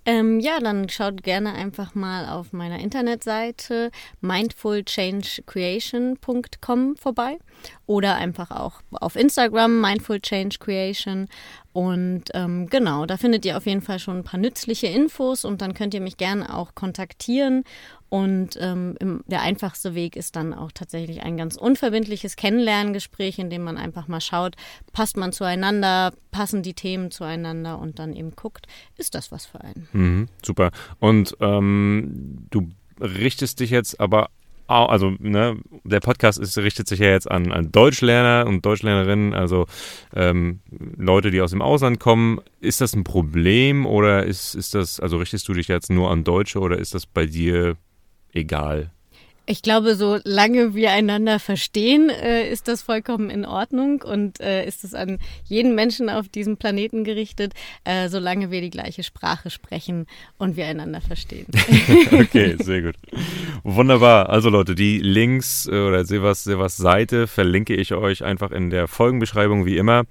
Ähm, 0.06 0.40
ja, 0.40 0.60
dann 0.60 0.88
schaut 0.88 1.22
gerne 1.22 1.52
einfach 1.52 1.94
mal 1.94 2.26
auf 2.28 2.54
meiner 2.54 2.78
Internetseite 2.78 3.90
mindfulchangecreation.com 4.20 6.96
vorbei 6.96 7.38
oder 7.86 8.14
einfach 8.14 8.50
auch 8.50 8.80
auf 8.92 9.16
Instagram 9.16 9.80
Mindful 9.80 10.20
Change 10.20 10.56
Creation. 10.58 11.28
Und 11.72 12.24
ähm, 12.34 12.68
genau, 12.68 13.06
da 13.06 13.16
findet 13.16 13.44
ihr 13.44 13.56
auf 13.56 13.66
jeden 13.66 13.82
Fall 13.82 13.98
schon 13.98 14.18
ein 14.18 14.24
paar 14.24 14.40
nützliche 14.40 14.88
Infos 14.88 15.44
und 15.44 15.60
dann 15.60 15.74
könnt 15.74 15.94
ihr 15.94 16.00
mich 16.00 16.16
gerne 16.16 16.56
auch 16.56 16.74
kontaktieren. 16.74 17.64
Und 18.10 18.58
ähm, 18.60 18.96
im, 18.98 19.22
der 19.26 19.40
einfachste 19.40 19.94
Weg 19.94 20.16
ist 20.16 20.34
dann 20.34 20.52
auch 20.52 20.72
tatsächlich 20.72 21.22
ein 21.22 21.36
ganz 21.36 21.56
unverbindliches 21.56 22.34
Kennenlerngespräch, 22.34 23.38
in 23.38 23.50
dem 23.50 23.62
man 23.62 23.78
einfach 23.78 24.08
mal 24.08 24.20
schaut, 24.20 24.56
passt 24.92 25.16
man 25.16 25.32
zueinander, 25.32 26.12
passen 26.32 26.64
die 26.64 26.74
Themen 26.74 27.12
zueinander 27.12 27.78
und 27.78 28.00
dann 28.00 28.12
eben 28.12 28.32
guckt, 28.32 28.66
ist 28.96 29.14
das 29.14 29.30
was 29.30 29.46
für 29.46 29.60
einen. 29.60 29.88
Mhm, 29.92 30.28
super. 30.44 30.72
Und 30.98 31.36
ähm, 31.40 32.46
du 32.50 32.70
richtest 33.00 33.60
dich 33.60 33.70
jetzt 33.70 34.00
aber 34.00 34.28
also 34.70 35.12
ne, 35.18 35.58
der 35.82 35.98
Podcast 35.98 36.38
ist, 36.38 36.56
richtet 36.56 36.86
sich 36.86 37.00
ja 37.00 37.08
jetzt 37.10 37.28
an, 37.28 37.50
an 37.50 37.72
Deutschlerner 37.72 38.48
und 38.48 38.64
Deutschlernerinnen, 38.64 39.34
also 39.34 39.66
ähm, 40.14 40.60
Leute, 40.96 41.32
die 41.32 41.40
aus 41.40 41.50
dem 41.50 41.60
Ausland 41.60 41.98
kommen. 41.98 42.40
Ist 42.60 42.80
das 42.80 42.94
ein 42.94 43.02
Problem 43.02 43.84
oder 43.84 44.24
ist, 44.24 44.54
ist 44.54 44.76
das, 44.76 45.00
also 45.00 45.16
richtest 45.18 45.48
du 45.48 45.54
dich 45.54 45.66
jetzt 45.66 45.90
nur 45.90 46.12
an 46.12 46.22
Deutsche 46.22 46.60
oder 46.60 46.78
ist 46.78 46.94
das 46.94 47.04
bei 47.04 47.26
dir 47.26 47.76
egal? 48.32 48.90
Ich 49.50 49.62
glaube, 49.62 49.96
solange 49.96 50.76
wir 50.76 50.92
einander 50.92 51.40
verstehen, 51.40 52.08
äh, 52.08 52.48
ist 52.48 52.68
das 52.68 52.82
vollkommen 52.82 53.30
in 53.30 53.44
Ordnung 53.44 54.00
und 54.00 54.38
äh, 54.38 54.64
ist 54.64 54.84
es 54.84 54.94
an 54.94 55.18
jeden 55.44 55.74
Menschen 55.74 56.08
auf 56.08 56.28
diesem 56.28 56.56
Planeten 56.56 57.02
gerichtet, 57.02 57.54
äh, 57.82 58.08
solange 58.08 58.52
wir 58.52 58.60
die 58.60 58.70
gleiche 58.70 59.02
Sprache 59.02 59.50
sprechen 59.50 60.06
und 60.38 60.56
wir 60.56 60.66
einander 60.66 61.00
verstehen. 61.00 61.46
okay, 62.12 62.54
sehr 62.60 62.82
gut. 62.82 62.94
Wunderbar. 63.64 64.28
Also 64.28 64.50
Leute, 64.50 64.76
die 64.76 65.00
Links 65.00 65.68
oder 65.68 66.04
Silvas, 66.04 66.44
Silvas 66.44 66.76
Seite 66.76 67.26
verlinke 67.26 67.74
ich 67.74 67.92
euch 67.92 68.22
einfach 68.22 68.52
in 68.52 68.70
der 68.70 68.86
Folgenbeschreibung 68.86 69.66
wie 69.66 69.78
immer. 69.78 70.04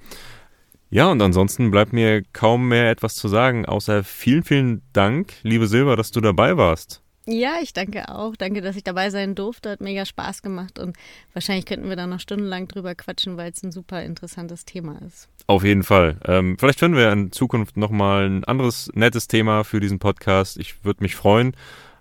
Ja, 0.89 1.09
und 1.09 1.21
ansonsten 1.21 1.71
bleibt 1.71 1.93
mir 1.93 2.23
kaum 2.33 2.67
mehr 2.67 2.91
etwas 2.91 3.15
zu 3.15 3.29
sagen, 3.29 3.65
außer 3.65 4.03
vielen, 4.03 4.43
vielen 4.43 4.81
Dank, 4.91 5.31
liebe 5.43 5.67
Silva, 5.67 5.95
dass 5.95 6.11
du 6.11 6.19
dabei 6.19 6.57
warst. 6.57 7.03
Ja, 7.31 7.57
ich 7.61 7.73
danke 7.73 8.09
auch. 8.09 8.35
Danke, 8.35 8.61
dass 8.61 8.75
ich 8.75 8.83
dabei 8.83 9.11
sein 9.11 9.35
durfte. 9.35 9.69
Hat 9.69 9.81
mega 9.81 10.03
Spaß 10.03 10.41
gemacht 10.41 10.79
und 10.79 10.97
wahrscheinlich 11.33 11.67
könnten 11.67 11.87
wir 11.87 11.95
da 11.95 12.07
noch 12.07 12.19
stundenlang 12.19 12.67
drüber 12.67 12.95
quatschen, 12.95 13.37
weil 13.37 13.51
es 13.51 13.61
ein 13.61 13.71
super 13.71 14.01
interessantes 14.01 14.65
Thema 14.65 14.99
ist. 15.05 15.29
Auf 15.45 15.63
jeden 15.63 15.83
Fall. 15.83 16.17
Ähm, 16.25 16.57
vielleicht 16.57 16.79
finden 16.79 16.97
wir 16.97 17.11
in 17.11 17.31
Zukunft 17.31 17.77
nochmal 17.77 18.27
ein 18.27 18.45
anderes 18.45 18.89
nettes 18.95 19.27
Thema 19.27 19.63
für 19.63 19.79
diesen 19.79 19.99
Podcast. 19.99 20.57
Ich 20.57 20.83
würde 20.83 21.03
mich 21.03 21.15
freuen. 21.15 21.55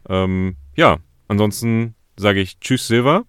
Ähm, 0.08 0.56
ja, 0.76 0.96
ansonsten 1.28 1.94
sage 2.16 2.40
ich 2.40 2.58
Tschüss, 2.60 2.86
Silva. 2.86 3.24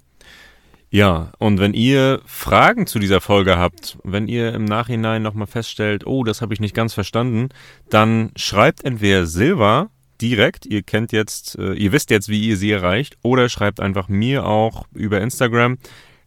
Ja, 0.91 1.33
und 1.37 1.59
wenn 1.59 1.73
ihr 1.73 2.21
Fragen 2.25 2.87
zu 2.87 2.99
dieser 2.99 3.19
Folge 3.19 3.57
habt, 3.57 3.97
wenn 4.05 4.29
ihr 4.29 4.53
im 4.53 4.63
Nachhinein 4.63 5.21
nochmal 5.21 5.47
feststellt, 5.47 6.07
oh, 6.07 6.23
das 6.23 6.41
habe 6.41 6.53
ich 6.53 6.61
nicht 6.61 6.73
ganz 6.73 6.93
verstanden, 6.93 7.49
dann 7.89 8.31
schreibt 8.37 8.85
entweder 8.85 9.25
Silva 9.25 9.89
direkt. 10.21 10.65
Ihr 10.65 10.83
kennt 10.83 11.11
jetzt, 11.11 11.57
äh, 11.57 11.73
ihr 11.73 11.91
wisst 11.91 12.11
jetzt, 12.11 12.29
wie 12.29 12.47
ihr 12.47 12.57
sie 12.57 12.71
erreicht. 12.71 13.17
Oder 13.23 13.49
schreibt 13.49 13.79
einfach 13.79 14.07
mir 14.07 14.45
auch 14.45 14.85
über 14.93 15.21
Instagram. 15.21 15.77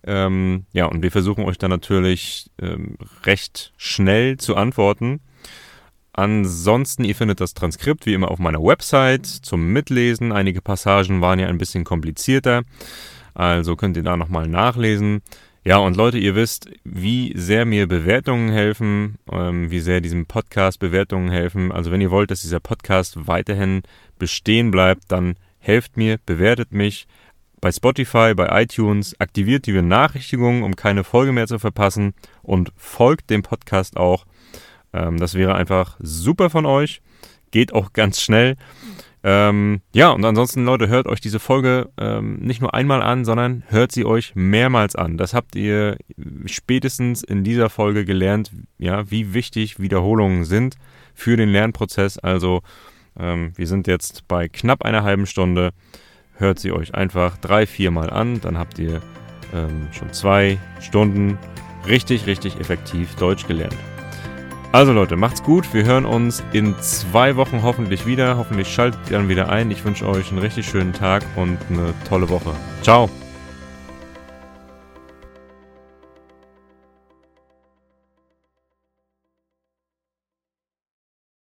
Ähm, 0.05 0.67
ja, 0.73 0.87
und 0.87 1.03
wir 1.03 1.11
versuchen 1.11 1.45
euch 1.45 1.59
dann 1.59 1.71
natürlich 1.71 2.51
ähm, 2.61 2.97
recht 3.25 3.73
schnell 3.77 4.37
zu 4.37 4.57
antworten. 4.57 5.21
Ansonsten, 6.13 7.05
ihr 7.05 7.15
findet 7.15 7.41
das 7.41 7.55
Transkript 7.55 8.05
wie 8.05 8.13
immer 8.13 8.31
auf 8.31 8.39
meiner 8.39 8.63
Website 8.63 9.27
zum 9.27 9.73
Mitlesen. 9.73 10.33
Einige 10.33 10.61
Passagen 10.61 11.23
waren 11.23 11.39
ja 11.39 11.47
ein 11.47 11.57
bisschen 11.57 11.85
komplizierter, 11.85 12.65
also 13.33 13.77
könnt 13.77 13.97
ihr 13.97 14.03
da 14.03 14.17
nochmal 14.17 14.47
nachlesen. 14.47 15.23
Ja, 15.65 15.77
und 15.77 15.97
Leute, 15.97 16.19
ihr 16.19 16.35
wisst, 16.35 16.69
wie 16.83 17.33
sehr 17.37 17.65
mir 17.65 17.87
Bewertungen 17.87 18.51
helfen, 18.51 19.19
ähm, 19.31 19.71
wie 19.71 19.79
sehr 19.79 20.01
diesem 20.01 20.27
Podcast 20.27 20.81
Bewertungen 20.81 21.29
helfen. 21.31 21.71
Also 21.71 21.93
wenn 21.93 22.01
ihr 22.01 22.11
wollt, 22.11 22.33
dass 22.33 22.43
dieser 22.43 22.59
Podcast 22.59 23.29
weiterhin 23.29 23.83
bestehen 24.19 24.73
bleibt, 24.73 25.05
dann 25.07 25.37
helft 25.61 25.97
mir, 25.97 26.19
bewertet 26.27 26.73
mich 26.73 27.07
bei 27.61 27.71
Spotify, 27.71 28.35
bei 28.35 28.61
iTunes, 28.61 29.15
aktiviert 29.21 29.67
die 29.67 29.73
Benachrichtigungen, 29.73 30.65
um 30.65 30.75
keine 30.75 31.05
Folge 31.05 31.31
mehr 31.31 31.47
zu 31.47 31.61
verpassen 31.61 32.15
und 32.43 32.73
folgt 32.77 33.31
dem 33.31 33.43
Podcast 33.43 33.97
auch. 33.97 34.27
Ähm, 34.93 35.19
das 35.19 35.35
wäre 35.35 35.55
einfach 35.55 35.97
super 36.01 36.51
von 36.51 36.67
euch. 36.67 37.03
Geht 37.53 37.73
auch 37.73 37.93
ganz 37.93 38.21
schnell. 38.21 38.57
Ähm, 39.25 39.81
ja, 39.95 40.11
und 40.11 40.25
ansonsten, 40.25 40.65
Leute, 40.65 40.89
hört 40.89 41.07
euch 41.07 41.21
diese 41.21 41.39
Folge 41.39 41.91
ähm, 41.97 42.39
nicht 42.41 42.61
nur 42.61 42.75
einmal 42.75 43.03
an, 43.03 43.25
sondern 43.25 43.63
hört 43.69 43.93
sie 43.93 44.05
euch 44.05 44.33
mehrmals 44.35 44.97
an. 44.97 45.17
Das 45.17 45.33
habt 45.33 45.55
ihr 45.55 45.97
spätestens 46.47 47.23
in 47.23 47.45
dieser 47.45 47.71
Folge 47.71 48.05
gelernt, 48.05 48.51
ja, 48.79 49.11
wie 49.11 49.33
wichtig 49.33 49.79
Wiederholungen 49.79 50.45
sind 50.45 50.77
für 51.15 51.37
den 51.37 51.51
Lernprozess. 51.51 52.19
Also, 52.19 52.63
ähm, 53.19 53.53
wir 53.55 53.67
sind 53.69 53.87
jetzt 53.87 54.27
bei 54.27 54.49
knapp 54.49 54.85
einer 54.85 55.05
halben 55.05 55.27
Stunde. 55.27 55.71
Hört 56.35 56.59
sie 56.59 56.73
euch 56.73 56.95
einfach 56.95 57.37
drei, 57.37 57.67
viermal 57.67 58.11
an, 58.11 58.41
dann 58.41 58.59
habt 58.59 58.79
ihr 58.81 59.01
ähm, 59.55 59.89
schon 59.93 60.13
zwei 60.13 60.59
Stunden 60.81 61.39
richtig, 61.87 62.27
richtig 62.27 62.59
effektiv 62.59 63.15
Deutsch 63.17 63.47
gelernt. 63.47 63.77
Also 64.73 64.93
Leute, 64.93 65.17
macht's 65.17 65.43
gut. 65.43 65.75
Wir 65.75 65.85
hören 65.85 66.07
uns 66.07 66.43
in 66.55 66.75
zwei 66.81 67.37
Wochen 67.37 67.63
hoffentlich 67.63 68.07
wieder. 68.07 68.39
Hoffentlich 68.39 68.73
schaltet 68.73 69.01
ihr 69.11 69.19
dann 69.19 69.29
wieder 69.29 69.51
ein. 69.51 69.71
Ich 69.71 69.85
wünsche 69.85 70.09
euch 70.09 70.31
einen 70.31 70.39
richtig 70.39 70.67
schönen 70.67 70.95
Tag 70.95 71.25
und 71.37 71.59
eine 71.69 71.93
tolle 72.09 72.31
Woche. 72.31 72.55
Ciao. 72.83 73.11